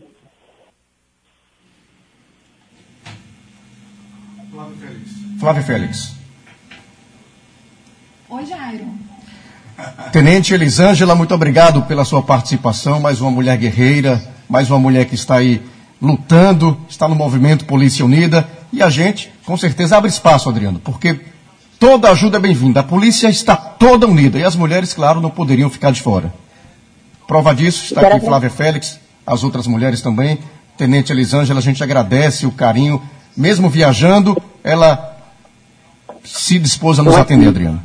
[5.38, 6.12] Flávio Félix.
[8.28, 8.86] Oi, Jairo.
[10.10, 13.00] Tenente Elisângela, muito obrigado pela sua participação.
[13.00, 15.60] Mais uma mulher guerreira, mais uma mulher que está aí
[16.00, 18.48] lutando, está no movimento Polícia Unida.
[18.72, 21.20] E a gente, com certeza, abre espaço, Adriano, porque
[21.78, 22.80] toda ajuda é bem-vinda.
[22.80, 26.32] A polícia está toda unida e as mulheres, claro, não poderiam ficar de fora.
[27.26, 30.38] Prova disso está aqui Flávia Félix, as outras mulheres também,
[30.78, 33.02] Tenente Elisângela, a gente agradece o carinho.
[33.36, 35.15] Mesmo viajando, ela
[36.26, 37.82] se dispôs a nos atender, Adriano.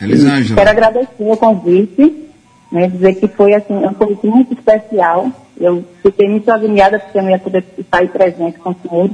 [0.00, 0.56] Elisângela.
[0.56, 2.28] Quero agradecer o convite,
[2.70, 5.30] né, dizer que foi assim, um convite muito especial.
[5.58, 9.10] Eu fiquei muito agoniada porque eu não ia poder estar aí presente com o senhor,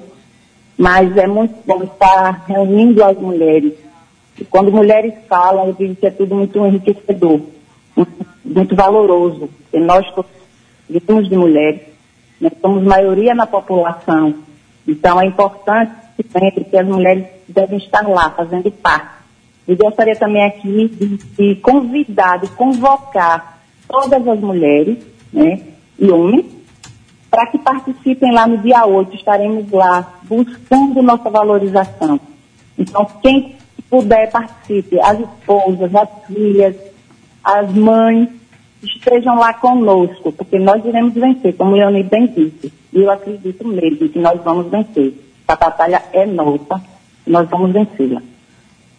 [0.77, 3.75] mas é muito bom estar reunindo as mulheres.
[4.39, 7.41] E quando mulheres falam, eu digo que é tudo muito enriquecedor,
[7.95, 9.49] muito, muito valoroso.
[9.73, 10.05] E nós
[11.07, 11.83] somos de mulheres,
[12.41, 14.35] nós somos maioria na população.
[14.87, 15.93] Então é importante
[16.33, 19.23] sempre que as mulheres devem estar lá, fazendo parte.
[19.67, 24.99] E gostaria também aqui de, de convidar, de convocar todas as mulheres
[25.33, 25.61] né,
[25.99, 26.47] e homens
[27.31, 29.15] para que participem lá no dia 8.
[29.15, 32.21] Estaremos lá buscando nossa valorização.
[32.77, 33.57] Então, quem
[33.89, 35.01] puder, participe.
[35.01, 36.77] As esposas, as filhas,
[37.43, 38.29] as mães,
[38.83, 42.73] estejam lá conosco, porque nós iremos vencer, como o Leonir bem disse.
[42.93, 45.15] E eu acredito mesmo que nós vamos vencer.
[45.47, 46.83] A batalha é nossa,
[47.27, 48.23] nós vamos vencê-la.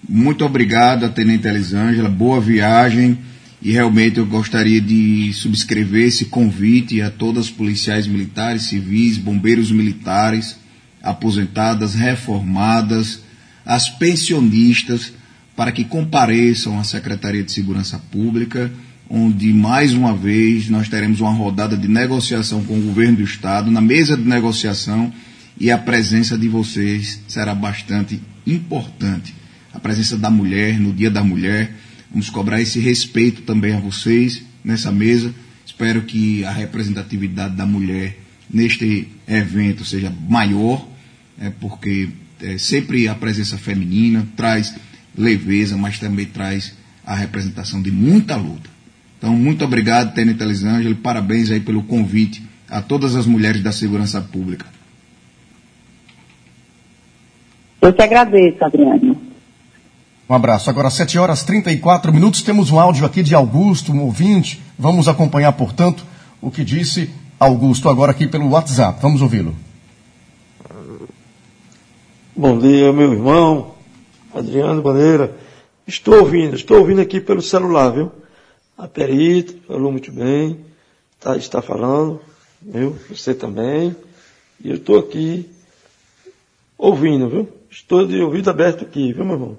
[0.08, 2.10] Muito obrigado, Tenente Elisângela.
[2.10, 3.18] Boa viagem.
[3.62, 9.72] E realmente eu gostaria de subscrever esse convite a todas as policiais militares, civis, bombeiros
[9.72, 10.58] militares,
[11.02, 13.22] aposentadas, reformadas,
[13.66, 15.14] as pensionistas,
[15.56, 18.70] para que compareçam à Secretaria de Segurança Pública,
[19.10, 23.72] onde mais uma vez nós teremos uma rodada de negociação com o governo do Estado,
[23.72, 25.14] na mesa de negociação,
[25.60, 29.34] e a presença de vocês será bastante importante
[29.74, 31.72] a presença da mulher no Dia da Mulher.
[32.12, 35.34] Vamos cobrar esse respeito também a vocês nessa mesa.
[35.66, 40.88] Espero que a representatividade da mulher neste evento seja maior,
[41.40, 44.76] é, porque é, sempre a presença feminina traz
[45.18, 48.70] leveza, mas também traz a representação de muita luta.
[49.18, 54.22] Então, muito obrigado, Tenente Elisângela, parabéns aí pelo convite a todas as mulheres da segurança
[54.22, 54.66] pública.
[57.84, 59.18] Eu te agradeço, Adriano.
[60.30, 60.70] Um abraço.
[60.70, 64.62] Agora, 7 horas 34 minutos, temos um áudio aqui de Augusto, um ouvinte.
[64.80, 66.06] Vamos acompanhar, portanto,
[66.42, 69.02] o que disse Augusto agora aqui pelo WhatsApp.
[69.02, 69.54] Vamos ouvi-lo.
[72.34, 73.76] Bom dia, meu irmão,
[74.34, 75.36] Adriano Bandeira.
[75.86, 78.10] Estou ouvindo, estou ouvindo aqui pelo celular, viu?
[78.78, 80.58] A perita falou muito bem,
[81.20, 82.22] tá, está falando,
[82.62, 82.98] viu?
[83.10, 83.94] Você também.
[84.64, 85.50] E eu estou aqui
[86.78, 87.63] ouvindo, viu?
[87.76, 89.58] Estou de ouvido aberto aqui, viu, meu irmão?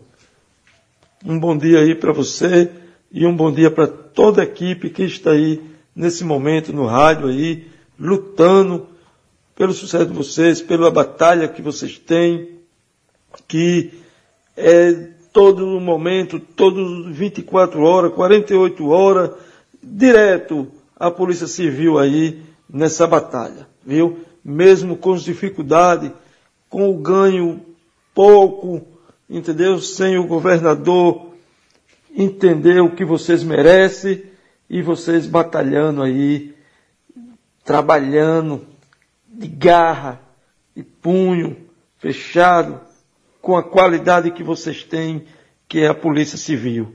[1.26, 2.70] Um bom dia aí para você
[3.10, 5.60] e um bom dia para toda a equipe que está aí
[5.96, 7.66] nesse momento no rádio aí,
[7.98, 8.86] lutando
[9.56, 12.60] pelo sucesso de vocês, pela batalha que vocês têm,
[13.48, 13.90] que
[14.56, 14.92] é
[15.32, 19.30] todo momento, todos 24 horas, 48 horas,
[19.82, 24.20] direto a Polícia Civil aí nessa batalha, viu?
[24.44, 26.12] Mesmo com dificuldades,
[26.70, 27.73] com o ganho
[28.14, 28.86] pouco,
[29.28, 29.78] entendeu?
[29.80, 31.34] Sem o governador
[32.16, 34.22] entender o que vocês merecem
[34.70, 36.54] e vocês batalhando aí,
[37.64, 38.64] trabalhando
[39.28, 40.20] de garra,
[40.74, 41.56] de punho
[41.98, 42.80] fechado,
[43.42, 45.24] com a qualidade que vocês têm,
[45.68, 46.94] que é a Polícia Civil.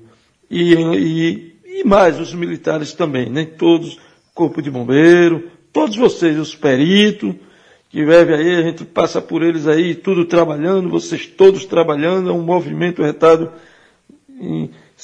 [0.49, 3.45] E, e, e mais os militares também, né?
[3.45, 3.99] Todos,
[4.34, 7.36] Corpo de Bombeiro, todos vocês, os peritos,
[7.89, 12.34] que vive aí, a gente passa por eles aí, tudo trabalhando, vocês todos trabalhando, é
[12.34, 13.52] um movimento retado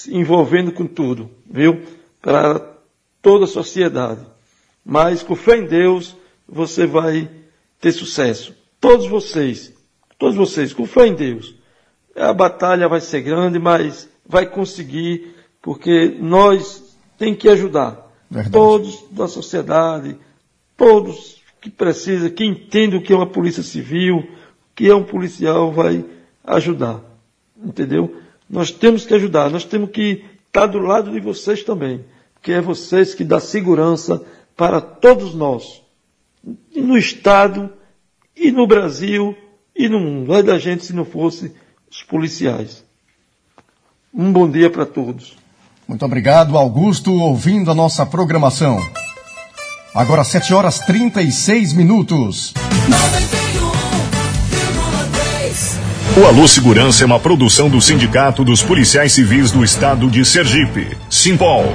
[0.07, 1.81] envolvendo com tudo, viu?
[2.21, 2.59] Para
[3.21, 4.21] toda a sociedade.
[4.85, 6.15] Mas com fé em Deus,
[6.47, 7.27] você vai
[7.81, 8.55] ter sucesso.
[8.79, 9.73] Todos vocês,
[10.19, 11.55] todos vocês, com fé em Deus.
[12.15, 18.11] A batalha vai ser grande, mas vai conseguir, porque nós tem que ajudar.
[18.29, 18.53] Verdade.
[18.53, 20.17] Todos da sociedade,
[20.77, 24.27] todos que precisa, que entende o que é uma polícia civil, o
[24.75, 26.05] que é um policial, vai
[26.43, 27.01] ajudar.
[27.57, 28.21] Entendeu?
[28.47, 32.05] Nós temos que ajudar, nós temos que estar do lado de vocês também,
[32.39, 34.23] que é vocês que dão segurança
[34.55, 35.81] para todos nós,
[36.75, 37.73] no Estado,
[38.37, 39.35] e no Brasil,
[39.75, 40.27] e no mundo.
[40.27, 41.51] Vai da gente se não fosse
[41.89, 42.85] os policiais.
[44.13, 45.35] Um bom dia para todos.
[45.87, 48.77] Muito obrigado, Augusto, ouvindo a nossa programação.
[49.95, 52.53] Agora 7 horas 36 minutos.
[56.17, 60.97] O Alô Segurança é uma produção do Sindicato dos Policiais Civis do Estado de Sergipe.
[61.09, 61.73] Simpol.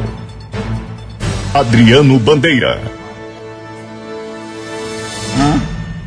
[1.54, 2.82] Adriano Bandeira.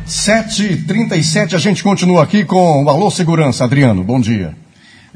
[0.06, 3.64] 7h37, a gente continua aqui com o Alô Segurança.
[3.64, 4.54] Adriano, bom dia.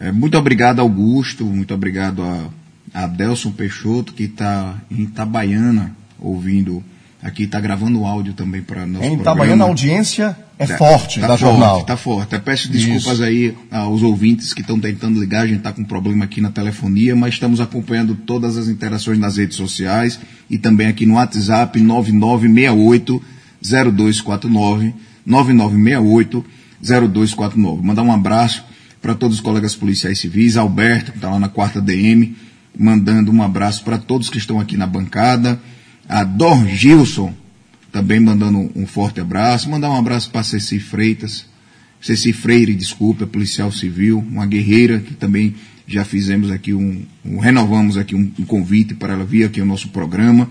[0.01, 1.45] É, muito obrigado, Augusto.
[1.45, 6.83] Muito obrigado a, a Delson Peixoto, que está em Itabaiana, ouvindo
[7.21, 9.05] Aqui está gravando áudio também para nós.
[9.05, 11.81] Em Itabaiana, a audiência é tá, forte tá da forte, jornal.
[11.81, 12.39] Está forte.
[12.39, 13.23] Peço desculpas Isso.
[13.25, 15.43] aí aos ouvintes que estão tentando ligar.
[15.43, 19.37] A gente está com problema aqui na telefonia, mas estamos acompanhando todas as interações nas
[19.37, 23.21] redes sociais e também aqui no WhatsApp 9968
[23.61, 24.95] 0249
[25.27, 26.45] 9968
[26.81, 27.83] 0249.
[27.83, 28.65] Mandar um abraço
[29.03, 32.37] para todos os colegas policiais civis, Alberto, que está lá na quarta DM,
[32.79, 35.59] mandando um abraço para todos que estão aqui na bancada
[36.09, 37.35] a Dor Gilson,
[37.93, 39.69] também mandando um forte abraço.
[39.69, 41.47] Mandar um abraço para Ceci Freitas,
[42.01, 45.55] Ceci Freire, desculpa, policial civil, uma guerreira que também
[45.87, 49.67] já fizemos aqui um, um renovamos aqui um, um, convite para ela vir aqui ao
[49.67, 50.49] nosso programa.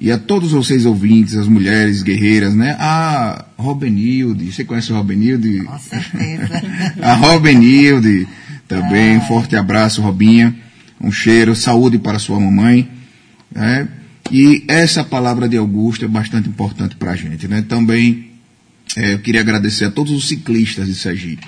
[0.00, 2.76] E a todos vocês ouvintes, as mulheres guerreiras, né?
[2.78, 5.62] A Robenilde, você conhece a Robenilde?
[5.62, 6.62] Com certeza.
[7.00, 8.26] a Robenilde,
[8.66, 10.54] também, um forte abraço, Robinha.
[11.00, 12.88] Um cheiro, saúde para sua mamãe.
[13.54, 13.86] Né?
[14.30, 17.46] E essa palavra de Augusto é bastante importante para a gente.
[17.48, 17.62] Né?
[17.62, 18.30] Também
[18.96, 21.46] é, eu queria agradecer a todos os ciclistas de Sergipe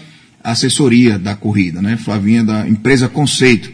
[0.42, 1.96] assessoria da corrida, né?
[1.96, 3.72] Flavinha da empresa Conceito.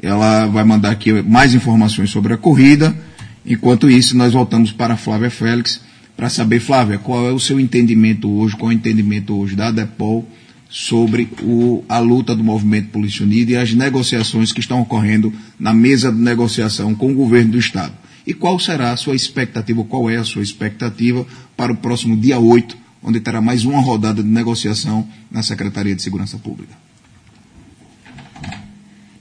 [0.00, 2.96] Ela vai mandar aqui mais informações sobre a corrida.
[3.44, 5.80] Enquanto isso, nós voltamos para a Flávia Félix
[6.18, 9.70] para saber, Flávia, qual é o seu entendimento hoje, qual é o entendimento hoje da
[9.70, 10.28] DEPOL
[10.68, 15.72] sobre o, a luta do movimento Polícia Unida e as negociações que estão ocorrendo na
[15.72, 17.92] mesa de negociação com o governo do Estado.
[18.26, 21.24] E qual será a sua expectativa, qual é a sua expectativa
[21.56, 26.02] para o próximo dia 8, onde terá mais uma rodada de negociação na Secretaria de
[26.02, 26.74] Segurança Pública?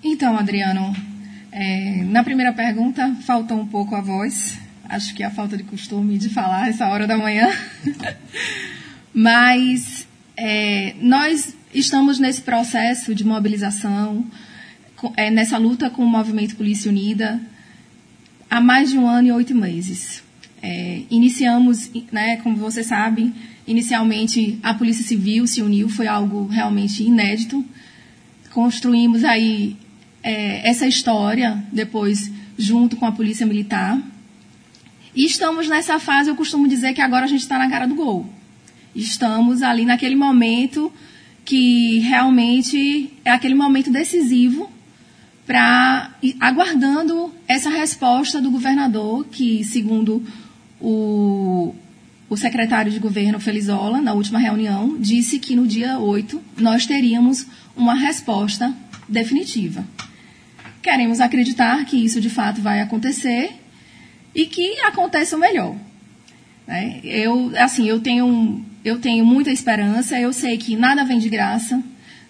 [0.04, 0.96] Então, Adriano,
[1.52, 4.58] é, na primeira pergunta faltou um pouco a voz,
[4.90, 7.50] acho que é a falta de costume de falar essa hora da manhã.
[9.14, 14.26] Mas é, nós estamos nesse processo de mobilização,
[15.16, 17.40] é, nessa luta com o Movimento Polícia Unida,
[18.50, 20.24] há mais de um ano e oito meses.
[20.62, 23.34] É, iniciamos, né, como você sabe,
[23.68, 27.64] inicialmente a Polícia Civil se uniu, foi algo realmente inédito.
[28.52, 29.76] Construímos aí
[30.24, 34.02] é, essa história, depois junto com a Polícia Militar.
[35.18, 37.96] E estamos nessa fase, eu costumo dizer que agora a gente está na cara do
[37.96, 38.30] gol.
[38.96, 40.94] Estamos ali naquele momento
[41.44, 44.70] que realmente é aquele momento decisivo
[45.44, 50.22] para aguardando essa resposta do governador, que segundo
[50.80, 51.74] o,
[52.30, 57.48] o secretário de governo Felizola, na última reunião, disse que no dia 8 nós teríamos
[57.76, 58.72] uma resposta
[59.10, 59.84] definitiva.
[60.80, 63.66] Queremos acreditar que isso de fato vai acontecer
[64.38, 65.76] e que aconteça o melhor.
[66.68, 67.00] Né?
[67.04, 71.82] Eu, assim, eu tenho, eu tenho muita esperança, eu sei que nada vem de graça,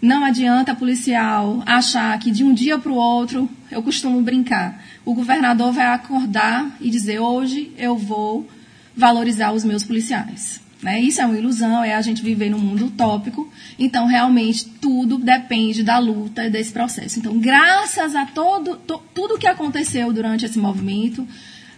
[0.01, 5.13] não adianta policial achar que de um dia para o outro, eu costumo brincar, o
[5.13, 8.47] governador vai acordar e dizer hoje eu vou
[8.95, 10.61] valorizar os meus policiais.
[10.81, 11.01] Né?
[11.01, 13.51] Isso é uma ilusão, é a gente viver num mundo utópico.
[13.77, 17.19] Então, realmente, tudo depende da luta desse processo.
[17.19, 21.27] Então, graças a todo, to, tudo que aconteceu durante esse movimento,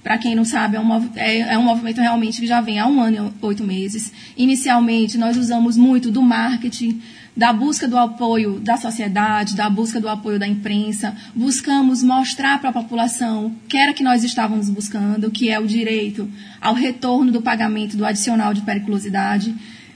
[0.03, 2.87] para quem não sabe, é um, é, é um movimento realmente que já vem há
[2.87, 4.11] um ano e oito meses.
[4.37, 7.01] Inicialmente, nós usamos muito do marketing,
[7.35, 11.15] da busca do apoio da sociedade, da busca do apoio da imprensa.
[11.35, 15.67] Buscamos mostrar para a população o que era que nós estávamos buscando, que é o
[15.67, 16.29] direito
[16.61, 19.53] ao retorno do pagamento do adicional de periculosidade,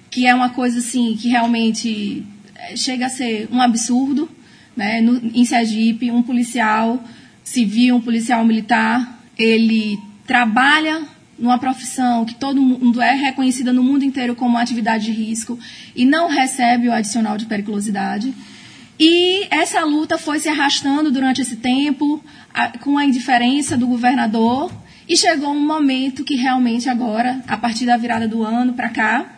[0.10, 2.26] que é uma coisa assim que realmente
[2.56, 4.30] é, chega a ser um absurdo.
[4.76, 5.02] Né?
[5.02, 7.02] No, em Sergipe, um policial
[7.44, 11.04] civil, um policial militar ele trabalha
[11.38, 15.60] numa profissão que todo mundo é reconhecida no mundo inteiro como atividade de risco
[15.96, 18.34] e não recebe o adicional de periculosidade.
[19.00, 22.24] E essa luta foi se arrastando durante esse tempo,
[22.80, 24.72] com a indiferença do governador,
[25.10, 29.36] e chegou um momento que realmente agora, a partir da virada do ano para cá,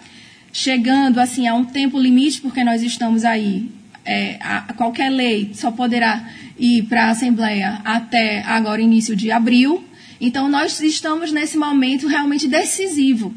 [0.51, 3.71] chegando assim a um tempo limite, porque nós estamos aí,
[4.05, 9.83] é, a, qualquer lei só poderá ir para a Assembleia até agora início de abril.
[10.19, 13.33] Então nós estamos nesse momento realmente decisivo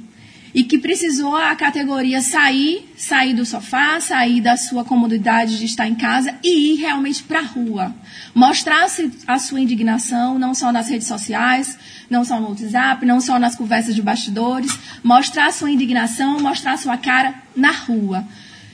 [0.55, 5.87] e que precisou a categoria sair, sair do sofá, sair da sua comodidade de estar
[5.87, 7.95] em casa e ir realmente para a rua.
[8.35, 8.87] Mostrar
[9.27, 13.55] a sua indignação, não só nas redes sociais, não só no WhatsApp, não só nas
[13.55, 18.27] conversas de bastidores, mostrar a sua indignação, mostrar a sua cara na rua.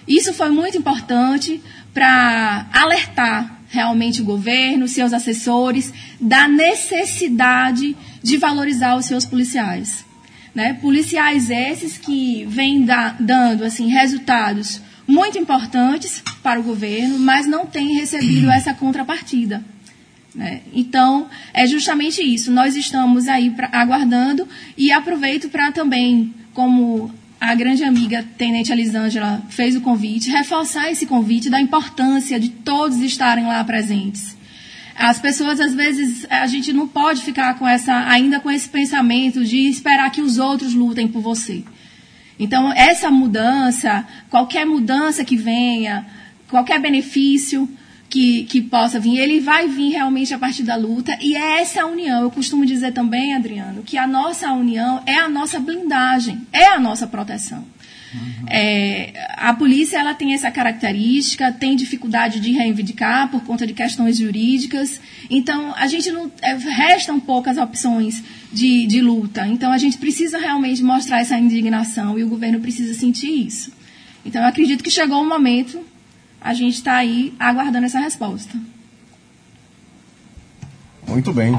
[0.07, 8.97] Isso foi muito importante para alertar realmente o governo, seus assessores, da necessidade de valorizar
[8.97, 10.05] os seus policiais.
[10.55, 10.75] Né?
[10.75, 17.67] Policiais esses que vêm da, dando assim, resultados muito importantes para o governo, mas não
[17.67, 19.63] têm recebido essa contrapartida.
[20.35, 20.63] Né?
[20.73, 22.53] Então, é justamente isso.
[22.53, 27.13] Nós estamos aí pra, aguardando e aproveito para também, como
[27.45, 33.03] a grande amiga Tenente Elisângela fez o convite, reforçar esse convite da importância de todos
[33.03, 34.35] estarem lá presentes.
[34.97, 39.45] As pessoas, às vezes, a gente não pode ficar com essa, ainda com esse pensamento
[39.45, 41.63] de esperar que os outros lutem por você.
[42.39, 46.07] Então, essa mudança, qualquer mudança que venha,
[46.49, 47.69] qualquer benefício
[48.15, 51.19] que, que possa vir, ele vai vir realmente a partir da luta.
[51.21, 52.23] E é essa união.
[52.23, 56.79] Eu costumo dizer também, Adriano, que a nossa união é a nossa blindagem, é a
[56.79, 57.65] nossa proteção.
[58.49, 64.17] É, a polícia ela tem essa característica, tem dificuldade de reivindicar por conta de questões
[64.17, 65.01] jurídicas.
[65.29, 66.31] Então, a gente não.
[66.41, 69.45] É, restam poucas opções de, de luta.
[69.49, 73.73] Então, a gente precisa realmente mostrar essa indignação e o governo precisa sentir isso.
[74.25, 75.85] Então, eu acredito que chegou o momento,
[76.45, 78.55] a gente está aí aguardando essa resposta.
[81.09, 81.59] Muito bem.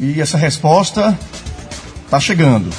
[0.00, 1.16] E essa resposta
[2.06, 2.70] está chegando.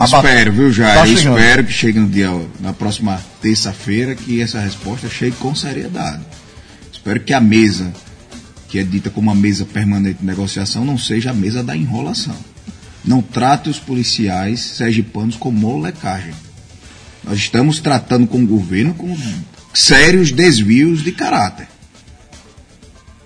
[0.00, 0.94] Espero, viu, Jair?
[0.94, 2.28] Tá espero que chegue no dia,
[2.60, 6.22] na próxima terça-feira, que essa resposta chegue com seriedade.
[6.92, 7.92] Espero que a mesa,
[8.68, 12.36] que é dita como uma mesa permanente de negociação, não seja a mesa da enrolação.
[13.04, 16.34] Não trate os policiais sergipanos como molecagem.
[17.24, 19.14] Nós estamos tratando com o governo com
[19.74, 21.68] sérios desvios de caráter.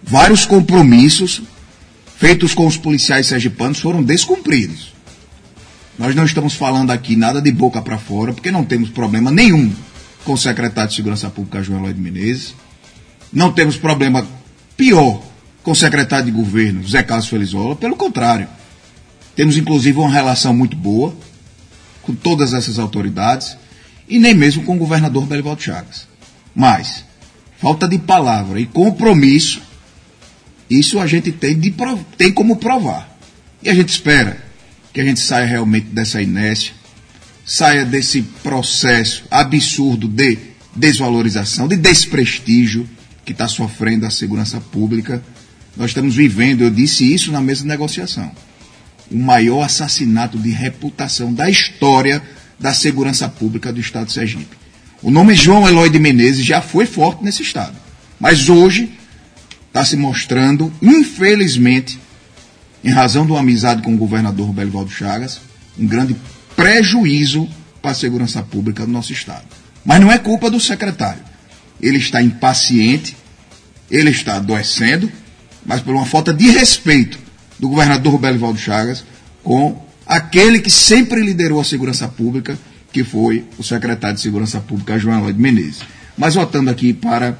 [0.02, 1.42] Vários compromissos
[2.16, 4.94] feitos com os policiais sergipanos foram descumpridos.
[5.98, 9.72] Nós não estamos falando aqui nada de boca para fora, porque não temos problema nenhum
[10.24, 12.54] com o secretário de Segurança Pública, João Lloyd Menezes.
[13.32, 14.26] Não temos problema
[14.76, 15.22] pior
[15.62, 17.76] com o secretário de governo, Zé Carlos Felizola.
[17.76, 18.48] Pelo contrário,
[19.36, 21.14] temos inclusive uma relação muito boa
[22.02, 23.56] com todas essas autoridades
[24.08, 26.08] e nem mesmo com o governador Belivaldo Chagas.
[26.58, 27.04] Mas,
[27.58, 29.62] falta de palavra e compromisso,
[30.68, 31.72] isso a gente tem, de,
[32.16, 33.16] tem como provar.
[33.62, 34.44] E a gente espera
[34.92, 36.72] que a gente saia realmente dessa inércia,
[37.46, 40.36] saia desse processo absurdo de
[40.74, 42.88] desvalorização, de desprestígio
[43.24, 45.22] que está sofrendo a segurança pública.
[45.76, 48.32] Nós estamos vivendo, eu disse isso na mesa de negociação,
[49.08, 52.20] o maior assassinato de reputação da história
[52.58, 54.58] da segurança pública do Estado de Sergipe.
[55.00, 57.76] O nome João Eloy de Menezes já foi forte nesse Estado,
[58.18, 58.92] mas hoje
[59.68, 62.00] está se mostrando, infelizmente,
[62.82, 65.40] em razão de uma amizade com o governador Belivaldo Chagas,
[65.78, 66.16] um grande
[66.56, 67.48] prejuízo
[67.80, 69.44] para a segurança pública do nosso Estado.
[69.84, 71.22] Mas não é culpa do secretário.
[71.80, 73.16] Ele está impaciente,
[73.88, 75.10] ele está adoecendo,
[75.64, 77.18] mas por uma falta de respeito
[77.56, 79.04] do governador Belivaldo Chagas
[79.44, 82.58] com aquele que sempre liderou a segurança pública,
[82.92, 85.80] que foi o secretário de Segurança Pública, João Lloyd Menezes.
[86.16, 87.38] Mas voltando aqui para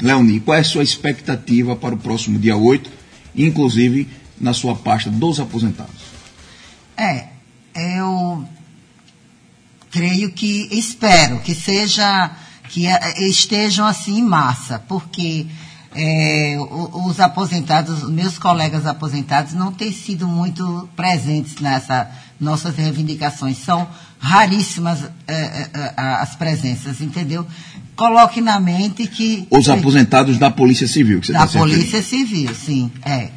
[0.00, 2.90] Leoni, qual é a sua expectativa para o próximo dia 8,
[3.34, 4.08] inclusive
[4.40, 6.16] na sua pasta dos aposentados?
[6.96, 7.26] É,
[7.74, 8.46] eu
[9.90, 12.30] creio que, espero que seja,
[12.68, 12.86] que
[13.28, 15.46] estejam assim em massa, porque
[15.94, 23.56] é, os aposentados, meus colegas aposentados não têm sido muito presentes nessa nossas reivindicações.
[23.58, 23.88] São
[24.18, 27.46] raríssimas é, é, é as presenças, entendeu?
[27.94, 29.46] Coloque na mente que.
[29.50, 33.30] Os aposentados da Polícia Civil, que você Da tá Polícia Civil, sim, é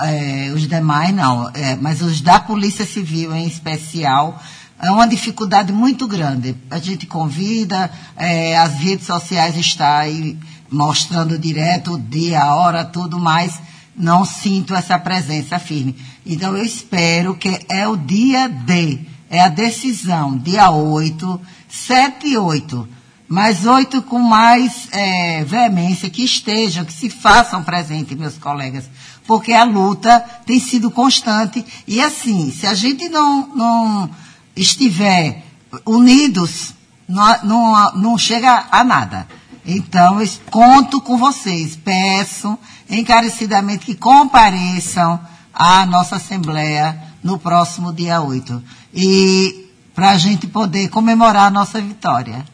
[0.00, 4.40] é, os demais não, é, mas os da Polícia Civil em especial,
[4.80, 6.54] é uma dificuldade muito grande.
[6.70, 10.36] A gente convida, é, as redes sociais estão aí
[10.70, 13.58] mostrando direto o dia, a hora, tudo mais.
[13.96, 15.96] Não sinto essa presença firme.
[16.24, 22.38] Então eu espero que é o dia D, é a decisão, dia 8, 7 e
[22.38, 22.88] 8.
[23.28, 28.88] mas oito com mais é, veemência, que estejam, que se façam presentes, meus colegas,
[29.26, 31.64] porque a luta tem sido constante.
[31.88, 34.10] E assim, se a gente não, não
[34.54, 35.42] estiver
[35.84, 36.72] unidos,
[37.08, 39.26] não, não, não chega a nada.
[39.66, 40.18] Então,
[40.48, 42.56] conto com vocês, peço
[42.88, 45.18] encarecidamente que compareçam
[45.52, 46.96] à nossa Assembleia
[47.26, 48.62] no próximo dia 8.
[48.94, 52.44] E para a gente poder comemorar a nossa vitória.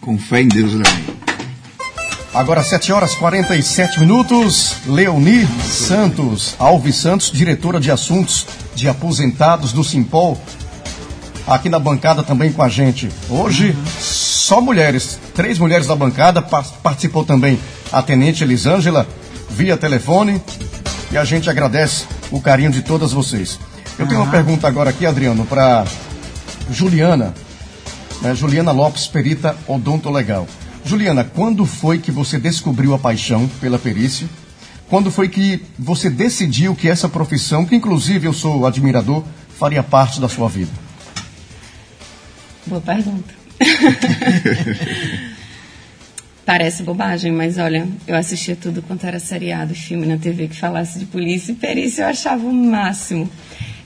[0.00, 1.22] Com fé em Deus, Leoni.
[2.34, 4.76] Agora, 7 horas e 47 minutos.
[4.86, 10.40] Leoni Santos, Alves Santos, diretora de assuntos de aposentados do Simpol,
[11.46, 13.08] aqui na bancada também com a gente.
[13.28, 13.84] Hoje, uhum.
[14.00, 17.58] só mulheres, três mulheres da bancada, participou também
[17.92, 19.06] a Tenente Elisângela,
[19.50, 20.40] via telefone,
[21.10, 23.58] e a gente agradece o carinho de todas vocês.
[23.98, 25.84] Eu tenho uma pergunta agora aqui, Adriano, para
[26.70, 27.34] Juliana,
[28.20, 30.48] né, Juliana Lopes, perita odontolegal.
[30.84, 34.26] Juliana, quando foi que você descobriu a paixão pela perícia?
[34.88, 39.24] Quando foi que você decidiu que essa profissão, que inclusive eu sou admirador,
[39.58, 40.70] faria parte da sua vida?
[42.66, 43.32] Boa pergunta.
[46.44, 50.98] Parece bobagem, mas olha, eu assistia tudo quanto era seriado, filme na TV que falasse
[50.98, 53.30] de polícia e perícia, eu achava o máximo.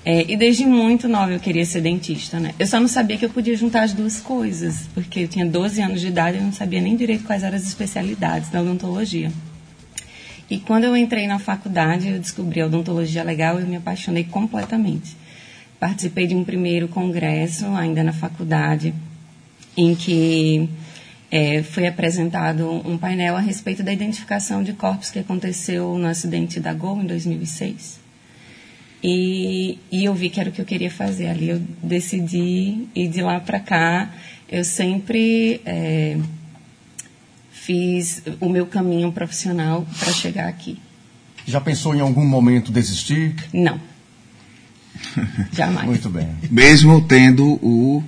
[0.09, 2.55] É, e desde muito nova eu queria ser dentista, né?
[2.61, 5.83] Eu só não sabia que eu podia juntar as duas coisas, porque eu tinha 12
[5.83, 9.33] anos de idade e não sabia nem direito quais eram as especialidades da odontologia.
[10.49, 14.23] E quando eu entrei na faculdade, eu descobri a odontologia legal e eu me apaixonei
[14.23, 15.17] completamente.
[15.81, 18.95] Participei de um primeiro congresso, ainda na faculdade,
[19.77, 20.69] em que
[21.33, 26.61] é, foi apresentado um painel a respeito da identificação de corpos que aconteceu no acidente
[26.61, 28.06] da Gol em 2006.
[29.09, 31.29] E, e eu vi que era o que eu queria fazer.
[31.29, 34.11] Ali eu decidi e de lá para cá
[34.51, 36.17] eu sempre é,
[37.53, 40.81] fiz o meu caminho profissional para chegar aqui.
[41.47, 43.37] Já pensou em algum momento desistir?
[43.53, 43.81] Não.
[45.53, 45.87] Jamais.
[45.87, 46.29] Muito bem.
[46.51, 48.03] Mesmo tendo o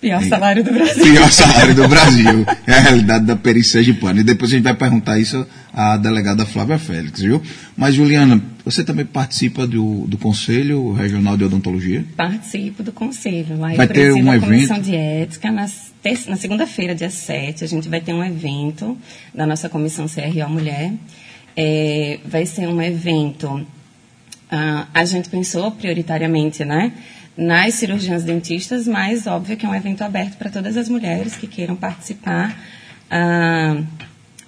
[0.00, 1.04] Pior salário do Brasil.
[1.04, 2.44] Pior salário do Brasil.
[2.66, 4.20] É a realidade da perícia sergipana.
[4.20, 7.40] E depois a gente vai perguntar isso à delegada Flávia Félix, viu?
[7.76, 12.04] Mas, Juliana, você também participa do, do Conselho Regional de Odontologia?
[12.16, 13.58] Participo do Conselho.
[13.58, 14.46] Lá vai ter um evento?
[14.46, 15.50] Comissão de Ética.
[15.52, 15.68] Na,
[16.28, 18.96] na segunda-feira, dia 7, a gente vai ter um evento
[19.34, 20.92] da nossa Comissão CRO Mulher.
[21.56, 23.66] É, vai ser um evento...
[24.52, 26.92] Uh, a gente pensou prioritariamente, né?
[27.36, 31.48] nas cirurgiãs dentistas, mas óbvio que é um evento aberto para todas as mulheres que
[31.48, 32.56] queiram participar.
[33.10, 33.82] Ah,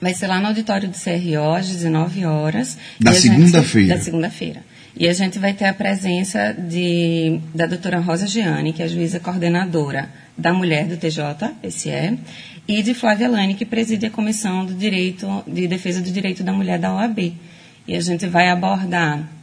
[0.01, 2.79] vai ser lá no auditório do CRO, às 19 horas.
[3.01, 3.97] Da segunda-feira.
[3.97, 4.63] Da segunda-feira.
[4.99, 8.89] E a gente vai ter a presença de, da doutora Rosa Gianni, que é a
[8.89, 12.15] juíza coordenadora da mulher do TJ, esse é,
[12.67, 16.53] e de Flávia Lani, que preside a Comissão do Direito, de Defesa do Direito da
[16.53, 17.35] Mulher da OAB.
[17.87, 19.36] E a gente vai abordar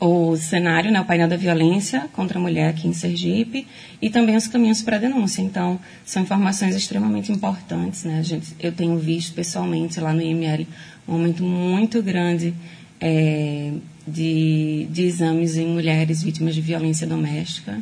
[0.00, 3.66] o cenário, né, o painel da violência contra a mulher aqui em Sergipe
[4.02, 5.40] e também os caminhos para a denúncia.
[5.40, 8.04] Então, são informações extremamente importantes.
[8.04, 8.22] Né?
[8.22, 10.66] Gente, eu tenho visto pessoalmente lá no IML
[11.06, 12.54] um aumento muito grande
[13.00, 13.72] é,
[14.06, 17.80] de, de exames em mulheres vítimas de violência doméstica.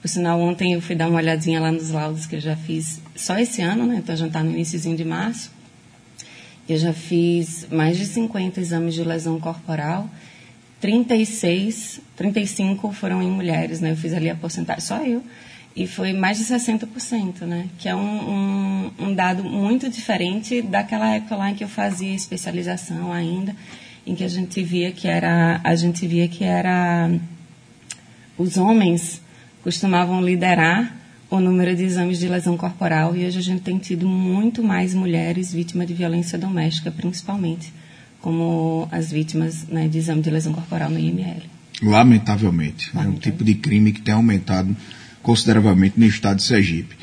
[0.00, 3.00] Por sinal, ontem eu fui dar uma olhadinha lá nos laudos que eu já fiz
[3.16, 3.96] só esse ano, né?
[3.96, 5.50] então já está no iníciozinho de março.
[6.68, 10.08] Eu já fiz mais de 50 exames de lesão corporal
[10.80, 13.90] 36, 35 foram em mulheres, né?
[13.90, 15.22] Eu fiz ali a porcentagem, só eu.
[15.74, 17.68] E foi mais de 60%, né?
[17.78, 22.14] Que é um, um, um, dado muito diferente daquela época lá em que eu fazia
[22.14, 23.54] especialização ainda,
[24.06, 27.10] em que a gente via que era, a gente via que era
[28.36, 29.20] os homens
[29.62, 30.96] costumavam liderar
[31.30, 34.94] o número de exames de lesão corporal e hoje a gente tem tido muito mais
[34.94, 37.72] mulheres vítimas de violência doméstica, principalmente
[38.20, 41.42] como as vítimas né, de exame de lesão corporal no IML.
[41.82, 42.90] Lamentavelmente.
[42.96, 44.76] É um tipo de crime que tem aumentado
[45.22, 46.96] consideravelmente no estado de Sergipe.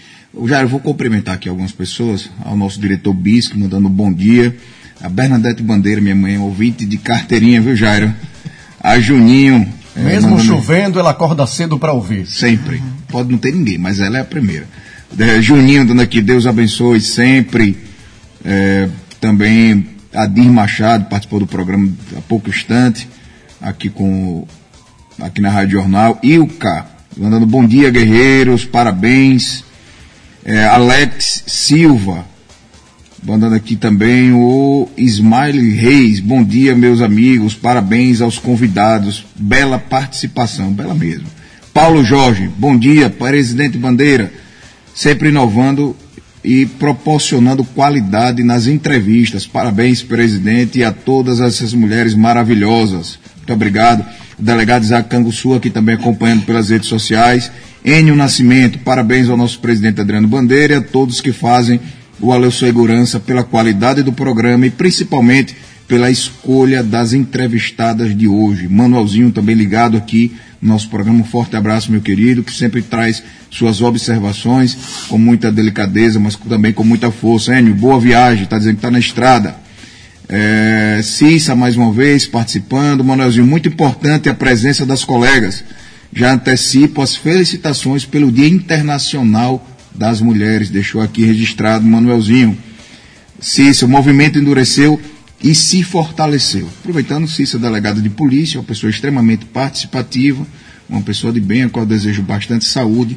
[0.45, 4.55] Já eu vou cumprimentar aqui algumas pessoas, ao nosso diretor Bisque, mandando um bom dia.
[5.01, 8.13] A Bernadette Bandeira, minha mãe, ouvinte de carteirinha, viu, Jairo?
[8.81, 9.67] A Juninho.
[9.95, 10.43] É, Mesmo mandando...
[10.43, 12.27] chovendo, ela acorda cedo para ouvir.
[12.27, 12.83] Sempre.
[13.07, 14.67] Pode não ter ninguém, mas ela é a primeira.
[15.17, 17.77] É, Juninho, dando aqui, Deus abençoe sempre.
[18.43, 18.89] É,
[19.21, 23.07] também Adir Machado participou do programa há pouco instante,
[23.61, 24.47] aqui com
[25.19, 26.19] aqui na Rádio Jornal.
[26.23, 26.85] Ilka,
[27.17, 29.63] mandando bom dia, guerreiros, parabéns.
[30.43, 32.25] É, Alex Silva,
[33.23, 40.71] mandando aqui também o Smiley Reis, bom dia, meus amigos, parabéns aos convidados, bela participação,
[40.71, 41.25] bela mesmo.
[41.73, 44.31] Paulo Jorge, bom dia, presidente Bandeira,
[44.93, 45.95] sempre inovando
[46.45, 49.47] e proporcionando qualidade nas entrevistas.
[49.47, 53.17] Parabéns, presidente, e a todas essas mulheres maravilhosas.
[53.37, 54.05] Muito obrigado.
[54.37, 57.51] O delegado Isaac Canguçu aqui também acompanhando pelas redes sociais.
[57.83, 61.79] Enio Nascimento, parabéns ao nosso presidente Adriano Bandeira e a todos que fazem
[62.19, 65.55] o Alô Segurança pela qualidade do programa e principalmente
[65.87, 68.67] pela escolha das entrevistadas de hoje.
[68.67, 70.31] Manuelzinho também ligado aqui
[70.65, 71.19] nosso programa.
[71.19, 76.73] Um forte abraço, meu querido, que sempre traz suas observações com muita delicadeza, mas também
[76.73, 77.57] com muita força.
[77.57, 79.55] Enio, boa viagem, está dizendo que está na estrada.
[80.27, 83.03] É, Cissa, mais uma vez, participando.
[83.03, 85.63] Manuelzinho, muito importante a presença das colegas.
[86.13, 90.69] Já antecipo as felicitações pelo Dia Internacional das Mulheres.
[90.69, 92.57] Deixou aqui registrado Manuelzinho.
[93.39, 94.99] Cissa, o movimento endureceu
[95.45, 96.67] e se fortaleceu.
[96.79, 100.43] Aproveitando, Cícero, delegado de polícia, uma pessoa extremamente participativa,
[100.89, 103.15] uma pessoa de bem, a qual desejo bastante saúde.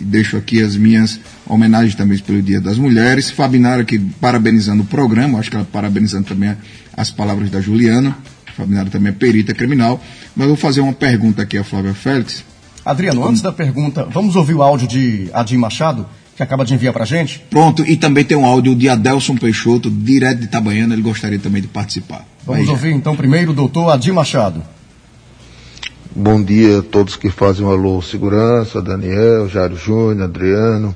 [0.00, 3.28] E deixo aqui as minhas homenagens também pelo Dia das Mulheres.
[3.28, 6.56] Fabinara aqui parabenizando o programa, acho que ela parabenizando também
[6.96, 8.16] as palavras da Juliana.
[8.56, 10.02] Fabinara também é perita criminal.
[10.34, 12.42] Mas vou fazer uma pergunta aqui a Flávia Félix.
[12.86, 16.06] Adriano, antes da pergunta, vamos ouvir o áudio de Adim Machado?
[16.36, 17.42] Que acaba de enviar para a gente?
[17.48, 21.62] Pronto, e também tem um áudio de Adelson Peixoto, direto de Itabaiana, ele gostaria também
[21.62, 22.26] de participar.
[22.44, 24.62] Vamos ouvir então primeiro o doutor Adir Machado.
[26.14, 30.94] Bom dia a todos que fazem o Alô Segurança, Daniel, Jairo Júnior, Adriano.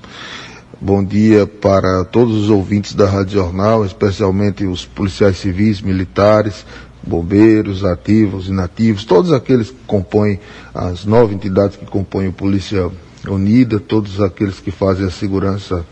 [0.78, 6.64] Bom dia para todos os ouvintes da Rádio Jornal, especialmente os policiais civis, militares,
[7.02, 10.38] bombeiros, ativos, inativos, todos aqueles que compõem
[10.74, 12.90] as nove entidades que compõem o Polícia
[13.28, 15.84] unida, todos aqueles que fazem a segurança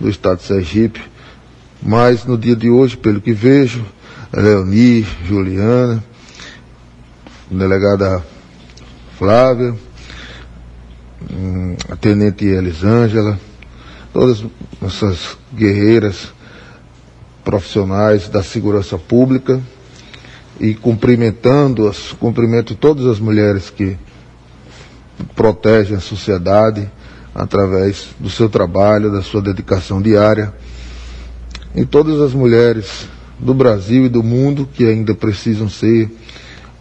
[0.00, 1.00] do Estado de Sergipe.
[1.82, 3.84] Mas no dia de hoje, pelo que vejo,
[4.32, 6.02] Leoni, Juliana,
[7.50, 8.24] delegada
[9.18, 9.74] Flávia,
[11.30, 13.38] hum, a tenente Elisângela,
[14.12, 14.44] todas
[14.80, 16.32] essas guerreiras
[17.44, 19.60] profissionais da segurança pública
[20.60, 23.96] e cumprimentando-as, cumprimento todas as mulheres que
[25.34, 26.90] protege a sociedade
[27.34, 30.52] através do seu trabalho, da sua dedicação diária.
[31.74, 33.08] E todas as mulheres
[33.38, 36.10] do Brasil e do mundo que ainda precisam ser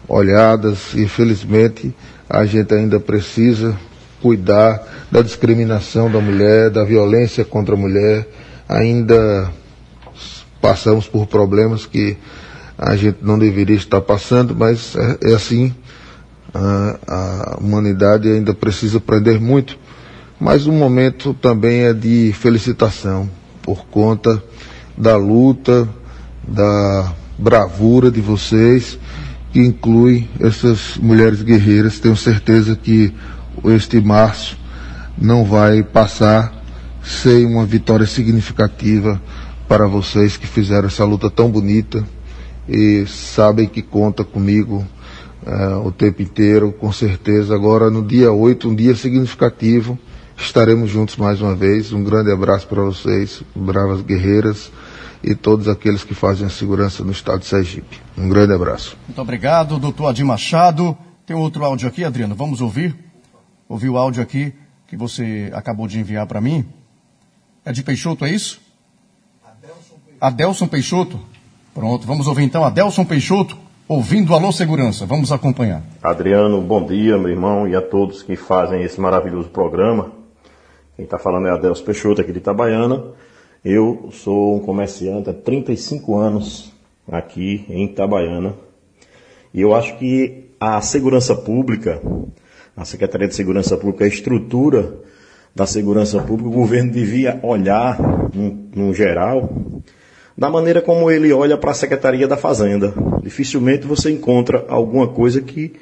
[0.07, 1.93] olhadas, e infelizmente
[2.29, 3.77] a gente ainda precisa
[4.21, 4.81] cuidar
[5.11, 8.27] da discriminação da mulher, da violência contra a mulher.
[8.67, 9.49] Ainda
[10.61, 12.17] passamos por problemas que
[12.77, 15.73] a gente não deveria estar passando, mas é, é assim
[16.53, 19.77] a, a humanidade ainda precisa aprender muito,
[20.39, 23.29] mas o momento também é de felicitação
[23.61, 24.41] por conta
[24.97, 25.87] da luta,
[26.47, 28.97] da bravura de vocês,
[29.51, 31.99] que inclui essas mulheres guerreiras.
[31.99, 33.13] Tenho certeza que
[33.65, 34.57] este março
[35.17, 36.61] não vai passar
[37.03, 39.21] sem uma vitória significativa
[39.67, 42.03] para vocês que fizeram essa luta tão bonita
[42.67, 44.85] e sabem que conta comigo
[45.45, 47.53] uh, o tempo inteiro, com certeza.
[47.53, 49.97] Agora, no dia 8, um dia significativo,
[50.37, 51.91] estaremos juntos mais uma vez.
[51.91, 54.71] Um grande abraço para vocês, bravas guerreiras
[55.23, 57.99] e todos aqueles que fazem a segurança no estado de Sergipe.
[58.17, 58.97] Um grande abraço.
[59.07, 60.97] Muito obrigado, doutor Adir Machado.
[61.25, 62.95] Tem outro áudio aqui, Adriano, vamos ouvir?
[63.69, 64.53] Ouvir o áudio aqui
[64.87, 66.65] que você acabou de enviar para mim.
[67.63, 68.59] É de Peixoto, é isso?
[69.45, 70.17] Adelson Peixoto.
[70.19, 71.19] Adelson Peixoto.
[71.73, 73.57] Pronto, vamos ouvir então Adelson Peixoto
[73.91, 75.05] ouvindo Alô Segurança.
[75.05, 75.83] Vamos acompanhar.
[76.01, 80.13] Adriano, bom dia, meu irmão, e a todos que fazem esse maravilhoso programa.
[80.95, 83.03] Quem está falando é Adelso Peixoto, aqui de Itabaiana.
[83.65, 86.71] Eu sou um comerciante há 35 anos
[87.11, 88.53] aqui em Itabaiana.
[89.53, 92.01] E eu acho que a segurança pública,
[92.77, 94.99] a Secretaria de Segurança Pública, a estrutura
[95.53, 97.99] da segurança pública, o governo devia olhar,
[98.33, 99.49] no, no geral,
[100.41, 102.95] da maneira como ele olha para a Secretaria da Fazenda.
[103.21, 105.73] Dificilmente você encontra alguma coisa que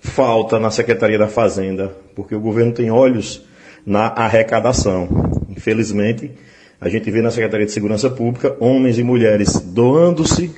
[0.00, 3.46] falta na Secretaria da Fazenda, porque o governo tem olhos
[3.86, 5.08] na arrecadação.
[5.48, 6.32] Infelizmente,
[6.80, 10.50] a gente vê na Secretaria de Segurança Pública homens e mulheres doando-se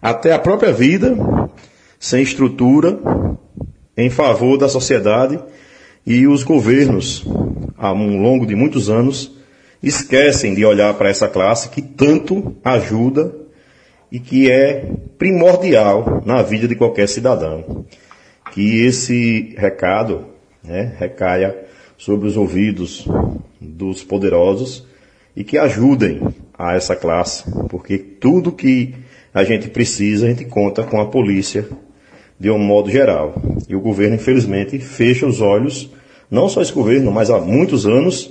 [0.00, 1.14] até a própria vida,
[2.00, 2.98] sem estrutura,
[3.98, 5.38] em favor da sociedade
[6.06, 7.22] e os governos,
[7.76, 9.36] ao longo de muitos anos,
[9.88, 13.34] esquecem de olhar para essa classe que tanto ajuda
[14.10, 14.86] e que é
[15.18, 17.84] primordial na vida de qualquer cidadão.
[18.52, 20.26] Que esse recado
[20.62, 21.56] né, recaia
[21.98, 23.06] sobre os ouvidos
[23.60, 24.86] dos poderosos
[25.36, 26.20] e que ajudem
[26.56, 28.94] a essa classe, porque tudo que
[29.32, 31.68] a gente precisa, a gente conta com a polícia
[32.38, 33.34] de um modo geral.
[33.68, 35.90] E o governo, infelizmente, fecha os olhos,
[36.30, 38.30] não só esse governo, mas há muitos anos,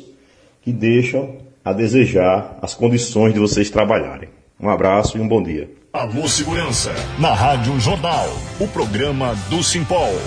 [0.62, 4.30] que deixam a desejar as condições de vocês trabalharem.
[4.60, 5.70] Um abraço e um bom dia.
[5.94, 8.28] Alô Segurança, na Rádio Jornal,
[8.60, 10.20] o programa do Simpol.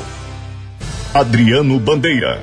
[1.13, 2.41] Adriano Bandeira.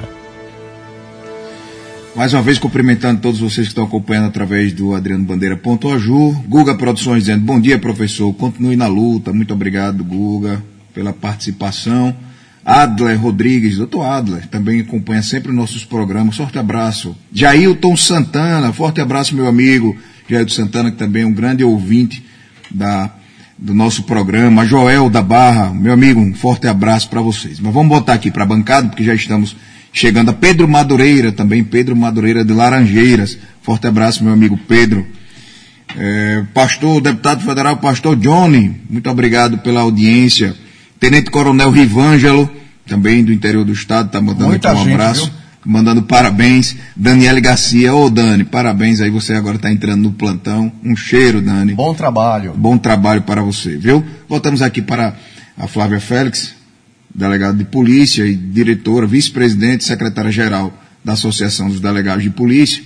[2.16, 5.60] Mais uma vez cumprimentando todos vocês que estão acompanhando através do Adriano Bandeira
[5.94, 6.32] Aju.
[6.48, 8.32] Guga Produções dizendo bom dia, professor.
[8.36, 9.34] Continue na luta.
[9.34, 10.64] Muito obrigado, Guga,
[10.94, 12.16] pela participação.
[12.66, 16.38] Adler Rodrigues, doutor Adler, também acompanha sempre nossos programas.
[16.38, 17.16] Forte abraço.
[17.32, 19.98] Jailton Santana, forte abraço, meu amigo.
[20.30, 22.24] Jailton Santana, que também é um grande ouvinte
[22.72, 23.12] da,
[23.58, 24.66] do nosso programa.
[24.66, 27.60] Joel da Barra, meu amigo, um forte abraço para vocês.
[27.60, 29.56] Mas vamos botar aqui para a bancada, porque já estamos
[29.92, 33.38] chegando a Pedro Madureira, também Pedro Madureira de Laranjeiras.
[33.62, 35.06] Forte abraço, meu amigo Pedro.
[35.98, 40.56] É, pastor, deputado federal, pastor Johnny, muito obrigado pela audiência.
[41.04, 42.50] Tenente Coronel Rivângelo,
[42.88, 45.26] também do interior do estado, está mandando Muita aqui um gente, abraço.
[45.26, 45.34] Viu?
[45.66, 46.78] Mandando parabéns.
[46.96, 50.72] Daniele Garcia, ô Dani, parabéns aí, você agora está entrando no plantão.
[50.82, 51.74] Um cheiro, Dani.
[51.74, 52.54] Bom trabalho.
[52.56, 54.02] Bom trabalho para você, viu?
[54.30, 55.14] Voltamos aqui para
[55.58, 56.56] a Flávia Félix,
[57.14, 60.72] delegada de polícia e diretora, vice-presidente secretária-geral
[61.04, 62.82] da Associação dos Delegados de Polícia.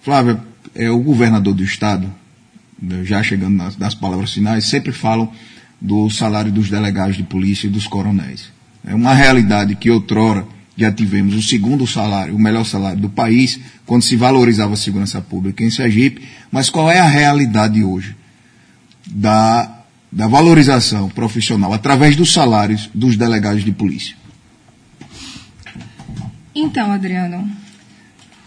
[0.00, 0.40] Flávia,
[0.74, 2.10] é o governador do estado,
[3.02, 5.30] já chegando nas, nas palavras finais, sempre falam
[5.80, 8.50] do salário dos delegados de polícia e dos coronéis.
[8.84, 13.58] É uma realidade que outrora já tivemos o segundo salário, o melhor salário do país,
[13.84, 16.22] quando se valorizava a segurança pública em Sergipe,
[16.52, 18.14] mas qual é a realidade hoje
[19.04, 24.16] da, da valorização profissional através dos salários dos delegados de polícia?
[26.54, 27.50] Então, Adriano,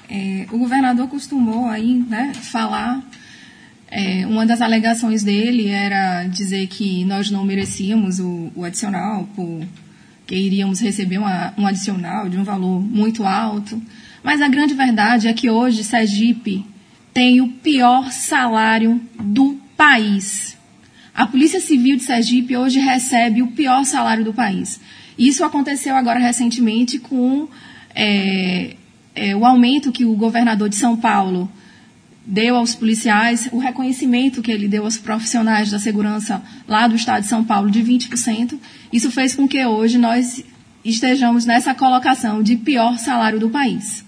[0.10, 3.02] é, o governador costumou aí, né, falar
[3.92, 9.28] é, uma das alegações dele era dizer que nós não merecíamos o, o adicional,
[10.26, 13.82] que iríamos receber uma, um adicional de um valor muito alto.
[14.24, 16.66] Mas a grande verdade é que hoje Sergipe
[17.14, 20.58] tem o pior salário do país.
[21.14, 24.80] A Polícia Civil de Sergipe hoje recebe o pior salário do país.
[25.20, 27.50] Isso aconteceu agora recentemente com
[27.94, 28.76] é,
[29.14, 31.52] é, o aumento que o governador de São Paulo
[32.26, 37.24] deu aos policiais, o reconhecimento que ele deu aos profissionais da segurança lá do estado
[37.24, 38.58] de São Paulo de 20%.
[38.94, 40.44] Isso fez com que hoje nós
[40.84, 44.04] estejamos nessa colocação de pior salário do país.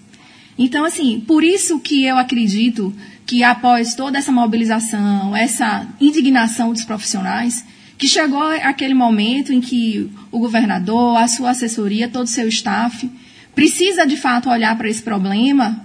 [0.56, 2.94] Então, assim, por isso que eu acredito
[3.26, 7.64] que após toda essa mobilização, essa indignação dos profissionais,
[7.96, 13.10] que chegou aquele momento em que o governador, a sua assessoria, todo o seu staff,
[13.54, 15.84] precisa de fato olhar para esse problema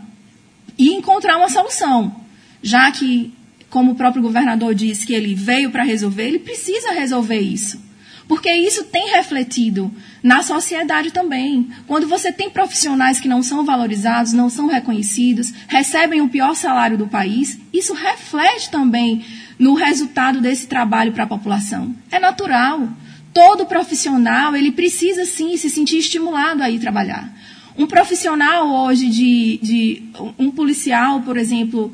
[0.78, 2.19] e encontrar uma solução.
[2.62, 3.34] Já que,
[3.70, 7.90] como o próprio governador disse que ele veio para resolver, ele precisa resolver isso.
[8.30, 9.92] Porque isso tem refletido
[10.22, 11.68] na sociedade também.
[11.88, 16.96] Quando você tem profissionais que não são valorizados, não são reconhecidos, recebem o pior salário
[16.96, 19.26] do país, isso reflete também
[19.58, 21.96] no resultado desse trabalho para a população.
[22.12, 22.88] É natural.
[23.34, 27.34] Todo profissional, ele precisa sim se sentir estimulado a ir trabalhar.
[27.76, 30.04] Um profissional hoje de, de
[30.38, 31.92] um policial, por exemplo,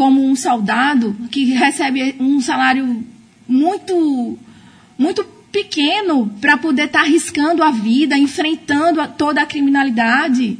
[0.00, 3.04] como um soldado que recebe um salário
[3.46, 4.38] muito
[4.96, 5.22] muito
[5.52, 10.58] pequeno para poder estar tá arriscando a vida, enfrentando a, toda a criminalidade,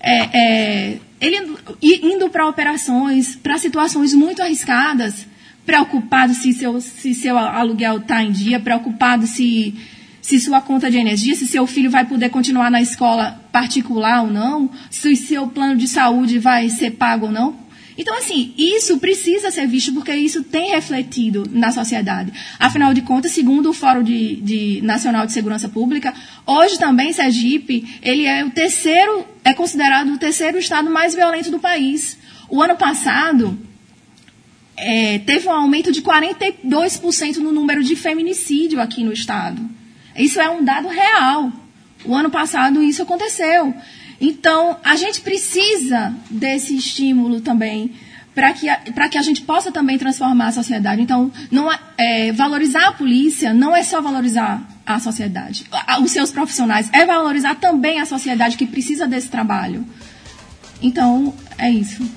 [0.00, 5.28] é, é, ele indo para operações, para situações muito arriscadas,
[5.64, 9.76] preocupado se seu, se seu aluguel está em dia, preocupado se
[10.20, 14.30] se sua conta de energia, se seu filho vai poder continuar na escola particular ou
[14.30, 17.61] não, se seu plano de saúde vai ser pago ou não.
[17.96, 22.32] Então, assim, isso precisa ser visto porque isso tem refletido na sociedade.
[22.58, 26.14] Afinal de contas, segundo o Fórum de, de Nacional de Segurança Pública,
[26.46, 31.58] hoje também Sergipe, ele é o terceiro, é considerado o terceiro estado mais violento do
[31.58, 32.16] país.
[32.48, 33.58] O ano passado,
[34.76, 39.62] é, teve um aumento de 42% no número de feminicídio aqui no estado.
[40.16, 41.52] Isso é um dado real.
[42.04, 43.74] O ano passado isso aconteceu.
[44.24, 47.90] Então, a gente precisa desse estímulo também
[48.32, 51.02] para que, a, que a gente possa também transformar a sociedade.
[51.02, 55.66] Então, não é, é, valorizar a polícia não é só valorizar a sociedade,
[56.02, 59.84] os seus profissionais, é valorizar também a sociedade que precisa desse trabalho.
[60.80, 62.08] Então, é isso.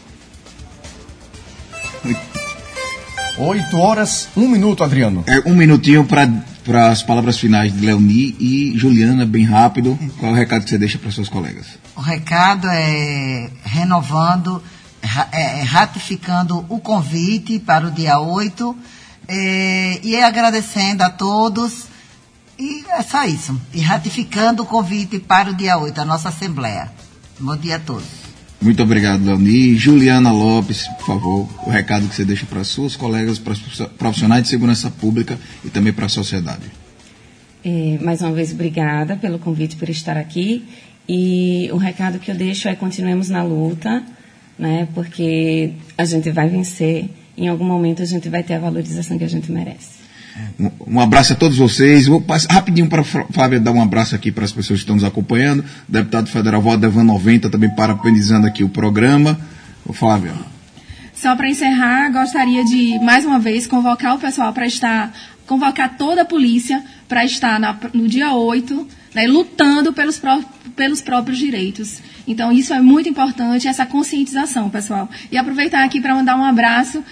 [3.39, 5.24] Oito horas, um minuto, Adriano.
[5.28, 6.28] É um minutinho para
[6.64, 9.97] para as palavras finais de Leoni e Juliana, bem rápido.
[10.18, 11.68] Qual é o recado que você deixa para seus colegas?
[11.95, 14.61] O recado é renovando,
[15.31, 18.75] é, ratificando o convite para o dia 8
[19.27, 21.85] é, e agradecendo a todos.
[22.59, 23.59] E é só isso.
[23.73, 26.91] E ratificando o convite para o dia 8, a nossa Assembleia.
[27.39, 28.25] Bom dia a todos.
[28.61, 29.75] Muito obrigado, Leoni.
[29.75, 33.59] Juliana Lopes, por favor, o recado que você deixa para suas colegas, para os
[33.97, 36.63] profissionais de segurança pública e também para a sociedade.
[37.63, 40.67] É, mais uma vez, obrigada pelo convite por estar aqui.
[41.08, 44.03] E o recado que eu deixo é continuemos na luta,
[44.58, 44.88] né?
[44.93, 47.10] Porque a gente vai vencer.
[47.38, 50.06] Em algum momento a gente vai ter a valorização que a gente merece.
[50.60, 52.08] Um, um abraço a todos vocês.
[52.08, 54.95] Vou passar rapidinho para a Flávia dar um abraço aqui para as pessoas que estão
[54.95, 55.64] nos acompanhando.
[55.88, 59.39] Deputado federal Valdevan 90 também parabenizando aqui o programa.
[59.86, 60.34] Ô, Flávia.
[61.14, 65.14] Só para encerrar, gostaria de mais uma vez convocar o pessoal para estar,
[65.47, 70.43] convocar toda a polícia para estar na, no dia 8, né, lutando pelos, pró
[70.76, 71.99] pelos próprios direitos.
[72.28, 75.09] Então, isso é muito importante, essa conscientização, pessoal.
[75.32, 77.03] E aproveitar aqui para mandar um abraço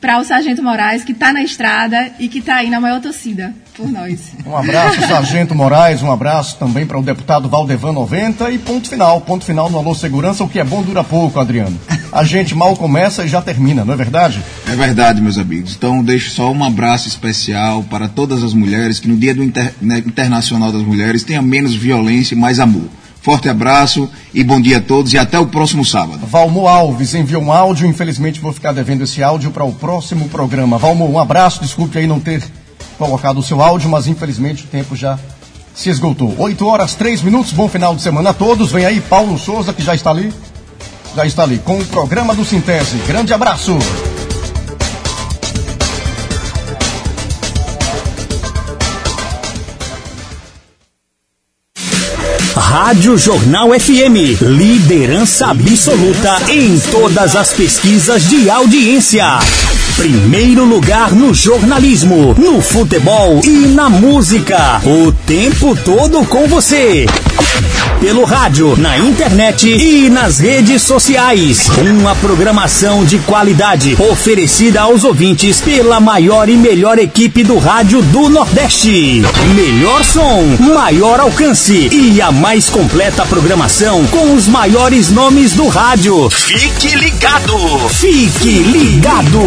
[0.00, 3.54] para o Sargento Moraes, que está na estrada e que está aí na maior torcida
[3.76, 4.32] por nós.
[4.46, 9.20] Um abraço, Sargento Moraes, um abraço também para o deputado Valdevan 90 e ponto final,
[9.20, 11.78] ponto final no Alô Segurança, o que é bom dura pouco, Adriano.
[12.12, 14.42] A gente mal começa e já termina, não é verdade?
[14.68, 15.74] É verdade, meus amigos.
[15.74, 19.72] Então, deixo só um abraço especial para todas as mulheres, que no Dia do Inter...
[19.80, 22.88] né, Internacional das Mulheres tenha menos violência e mais amor.
[23.22, 26.26] Forte abraço e bom dia a todos e até o próximo sábado.
[26.26, 30.76] Valmo Alves enviou um áudio, infelizmente vou ficar devendo esse áudio para o próximo programa.
[30.76, 32.42] Valmo, um abraço, desculpe aí não ter
[33.02, 35.18] colocado o seu áudio, mas infelizmente o tempo já
[35.74, 36.32] se esgotou.
[36.38, 38.70] 8 horas, 3 minutos, bom final de semana a todos.
[38.70, 40.32] Vem aí Paulo Souza, que já está ali,
[41.16, 42.96] já está ali com o programa do Sintese.
[43.06, 43.76] Grande abraço.
[52.54, 59.40] Rádio Jornal FM, liderança absoluta em todas as pesquisas de audiência.
[59.96, 64.80] Primeiro lugar no jornalismo, no futebol e na música.
[64.84, 67.06] O tempo todo com você.
[68.02, 71.70] Pelo rádio, na internet e nas redes sociais.
[71.78, 78.28] Uma programação de qualidade oferecida aos ouvintes pela maior e melhor equipe do rádio do
[78.28, 79.22] Nordeste.
[79.54, 80.42] Melhor som,
[80.74, 86.28] maior alcance e a mais completa programação com os maiores nomes do rádio.
[86.28, 87.56] Fique ligado!
[87.88, 89.38] Fique ligado!